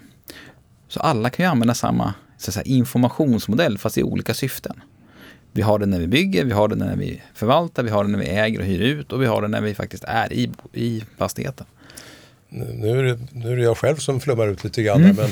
Så 0.87 0.99
alla 0.99 1.29
kan 1.29 1.45
ju 1.45 1.51
använda 1.51 1.73
samma 1.73 2.13
så 2.37 2.51
säga, 2.51 2.63
informationsmodell 2.63 3.77
fast 3.77 3.97
i 3.97 4.03
olika 4.03 4.33
syften. 4.33 4.81
Vi 5.51 5.61
har 5.61 5.79
den 5.79 5.89
när 5.89 5.99
vi 5.99 6.07
bygger, 6.07 6.45
vi 6.45 6.51
har 6.51 6.67
den 6.67 6.77
när 6.77 6.95
vi 6.95 7.21
förvaltar, 7.33 7.83
vi 7.83 7.89
har 7.89 8.03
den 8.03 8.11
när 8.11 8.19
vi 8.19 8.25
äger 8.25 8.59
och 8.59 8.65
hyr 8.65 8.81
ut 8.81 9.11
och 9.11 9.21
vi 9.21 9.25
har 9.25 9.41
den 9.41 9.51
när 9.51 9.61
vi 9.61 9.75
faktiskt 9.75 10.03
är 10.03 10.33
i, 10.33 10.51
i 10.73 11.03
fastigheten. 11.17 11.65
Nu 12.49 12.99
är, 12.99 13.03
det, 13.03 13.19
nu 13.31 13.51
är 13.51 13.55
det 13.55 13.63
jag 13.63 13.77
själv 13.77 13.95
som 13.95 14.19
flummar 14.19 14.47
ut 14.47 14.63
lite 14.63 14.83
grann. 14.83 15.01
Men 15.01 15.29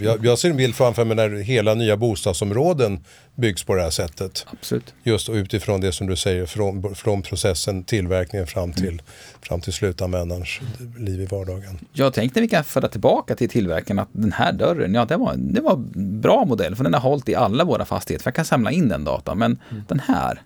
jag, 0.00 0.24
jag 0.24 0.38
ser 0.38 0.50
en 0.50 0.56
bild 0.56 0.74
framför 0.74 1.04
mig 1.04 1.16
när 1.16 1.30
hela 1.30 1.74
nya 1.74 1.96
bostadsområden 1.96 3.04
byggs 3.34 3.64
på 3.64 3.74
det 3.74 3.82
här 3.82 3.90
sättet. 3.90 4.46
Absolut. 4.52 4.94
Just 5.02 5.28
utifrån 5.28 5.80
det 5.80 5.92
som 5.92 6.06
du 6.06 6.16
säger, 6.16 6.46
från, 6.46 6.94
från 6.94 7.22
processen, 7.22 7.84
tillverkningen 7.84 8.46
fram 8.46 8.72
till, 8.72 9.02
fram 9.42 9.60
till 9.60 9.72
slutanvändarens 9.72 10.60
liv 10.98 11.20
i 11.20 11.26
vardagen. 11.26 11.78
Jag 11.92 12.14
tänkte 12.14 12.40
vi 12.40 12.48
kan 12.48 12.64
föra 12.64 12.88
tillbaka 12.88 13.36
till 13.36 13.48
tillverkaren 13.48 13.98
att 13.98 14.08
den 14.12 14.32
här 14.32 14.52
dörren, 14.52 14.94
ja 14.94 15.04
det 15.04 15.16
var, 15.16 15.34
det 15.36 15.60
var 15.60 15.72
en 15.72 16.20
bra 16.20 16.44
modell 16.44 16.76
för 16.76 16.84
den 16.84 16.94
har 16.94 17.00
hållit 17.00 17.28
i 17.28 17.34
alla 17.34 17.64
våra 17.64 17.84
fastigheter. 17.84 18.22
För 18.22 18.28
jag 18.28 18.34
kan 18.34 18.44
samla 18.44 18.70
in 18.70 18.88
den 18.88 19.04
datan. 19.04 19.38
Men 19.38 19.58
den 19.88 20.00
här, 20.00 20.42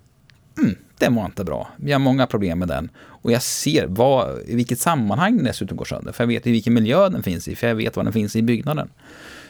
mm, 0.59 0.77
den 1.01 1.15
var 1.15 1.25
inte 1.25 1.45
bra. 1.45 1.69
Vi 1.77 1.93
har 1.93 1.99
många 1.99 2.27
problem 2.27 2.59
med 2.59 2.69
den. 2.69 2.91
Och 2.97 3.33
jag 3.33 3.43
ser 3.43 3.87
vad, 3.87 4.39
i 4.47 4.55
vilket 4.55 4.79
sammanhang 4.79 5.37
den 5.37 5.45
dessutom 5.45 5.77
går 5.77 5.85
sönder. 5.85 6.13
För 6.13 6.25
jag 6.25 6.29
vet 6.29 6.47
i 6.47 6.53
vilken 6.53 6.75
miljö 6.75 7.09
den 7.09 7.23
finns 7.23 7.49
i. 7.49 7.57
För 7.57 7.69
jag 7.69 7.75
vet 7.75 7.97
vad 7.97 8.07
den 8.07 8.13
finns 8.13 8.37
i 8.37 8.43
byggnaden. 8.43 8.89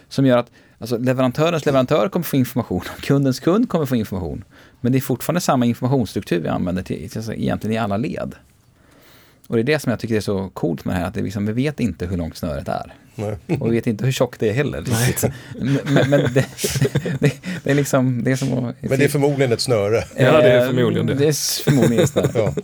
Som 0.08 0.26
gör 0.26 0.38
att 0.38 0.50
alltså, 0.78 0.98
leverantörens 0.98 1.66
leverantör 1.66 2.08
kommer 2.08 2.24
få 2.24 2.36
information. 2.36 2.82
Kundens 3.00 3.40
kund 3.40 3.68
kommer 3.68 3.86
få 3.86 3.96
information. 3.96 4.44
Men 4.80 4.92
det 4.92 4.98
är 4.98 5.00
fortfarande 5.00 5.40
samma 5.40 5.66
informationsstruktur 5.66 6.40
vi 6.40 6.48
använder 6.48 6.82
till, 6.82 7.10
till, 7.10 7.18
alltså, 7.18 7.34
egentligen 7.34 7.76
i 7.76 7.78
alla 7.78 7.96
led. 7.96 8.34
Och 9.50 9.56
det 9.56 9.62
är 9.62 9.64
det 9.64 9.78
som 9.78 9.90
jag 9.90 10.00
tycker 10.00 10.16
är 10.16 10.20
så 10.20 10.48
coolt 10.48 10.84
med 10.84 10.94
det 10.94 10.98
här. 10.98 11.06
Att 11.06 11.14
det 11.14 11.22
liksom, 11.22 11.46
vi 11.46 11.52
vet 11.52 11.80
inte 11.80 12.06
hur 12.06 12.16
långt 12.16 12.36
snöret 12.36 12.68
är. 12.68 12.92
Nej. 13.14 13.36
Och 13.60 13.66
vi 13.66 13.74
vet 13.74 13.86
inte 13.86 14.04
hur 14.04 14.12
tjockt 14.12 14.40
det 14.40 14.48
är 14.48 14.52
heller. 14.52 14.84
Men, 15.84 16.10
men 16.10 16.20
det, 16.34 16.46
det, 17.20 17.32
det 17.64 17.70
är 17.70 17.74
liksom, 17.74 18.24
det 18.24 18.30
är 18.32 18.36
som 18.36 18.64
att... 18.64 18.76
Men 18.80 18.98
det 18.98 19.04
är 19.04 19.08
förmodligen 19.08 19.52
ett 19.52 19.60
snöre. 19.60 20.04
Ja, 20.16 20.40
det 20.40 20.52
är 20.52 20.60
Eh, 20.60 20.66
förmodligen 20.66 21.06
det. 21.06 21.14
Det 21.14 21.28
är 21.28 21.62
förmodligen 21.64 22.00
just 22.00 22.14
det. 22.14 22.30
Ja. 22.34 22.54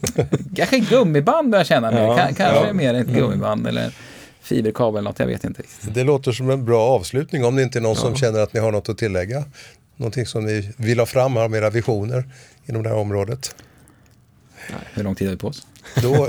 Kanske 0.57 0.79
gummiband 0.79 1.51
börjar 1.51 1.61
jag 1.61 1.67
känna 1.67 1.91
mer. 1.91 2.03
Ja. 2.03 2.17
Ka- 2.19 2.35
Kanske 2.35 2.67
Ja. 2.67 2.73
mer 2.73 2.95
ett 2.95 3.07
gummiband 3.07 3.67
eller 3.67 3.91
fiberkabel 4.41 4.99
eller 4.99 5.11
något. 5.11 5.19
Jag 5.19 5.27
vet 5.27 5.45
inte. 5.45 5.63
Det 5.83 6.05
låter 6.05 6.33
som 6.33 6.51
en 6.51 6.65
bra 6.65 6.83
avslutning 6.83 7.45
om 7.45 7.57
det 7.57 7.63
inte 7.63 7.79
är 7.79 7.81
någon 7.83 7.97
som 7.97 8.17
känner 8.17 8.41
att 8.41 8.53
ni 8.55 8.61
har 8.61 8.73
något 8.73 8.89
att 8.89 8.99
tillägga. 8.99 9.45
Någonting 9.97 10.27
som 10.27 10.45
ni 10.45 10.73
vill 10.77 10.99
ha 10.99 11.07
fram, 11.07 11.37
har 11.37 11.57
era 11.57 11.71
visioner 11.71 12.25
inom 12.67 12.83
det 12.83 12.89
här 12.89 12.97
området. 12.97 13.55
Hur 14.95 15.05
lång 15.05 15.15
tid 15.15 15.29
har 15.29 15.33
vi 15.33 15.39
på 15.39 15.49
oss? 15.49 15.67
Då, 16.03 16.29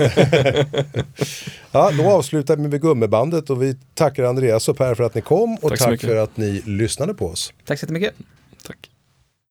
ja, 1.72 1.90
då 1.98 2.10
avslutar 2.10 2.56
vi 2.56 2.68
med 2.68 2.80
gummibandet 2.82 3.50
och 3.50 3.62
vi 3.62 3.76
tackar 3.94 4.24
Andreas 4.24 4.68
och 4.68 4.76
Per 4.76 4.94
för 4.94 5.04
att 5.04 5.14
ni 5.14 5.20
kom 5.20 5.54
och 5.54 5.70
Tack 5.70 5.78
tack 5.78 6.00
för 6.00 6.16
att 6.16 6.36
ni 6.36 6.62
lyssnade 6.64 7.14
på 7.14 7.26
oss. 7.26 7.52
Tack 7.64 7.78
så 7.78 7.84
jättemycket. 7.84 8.14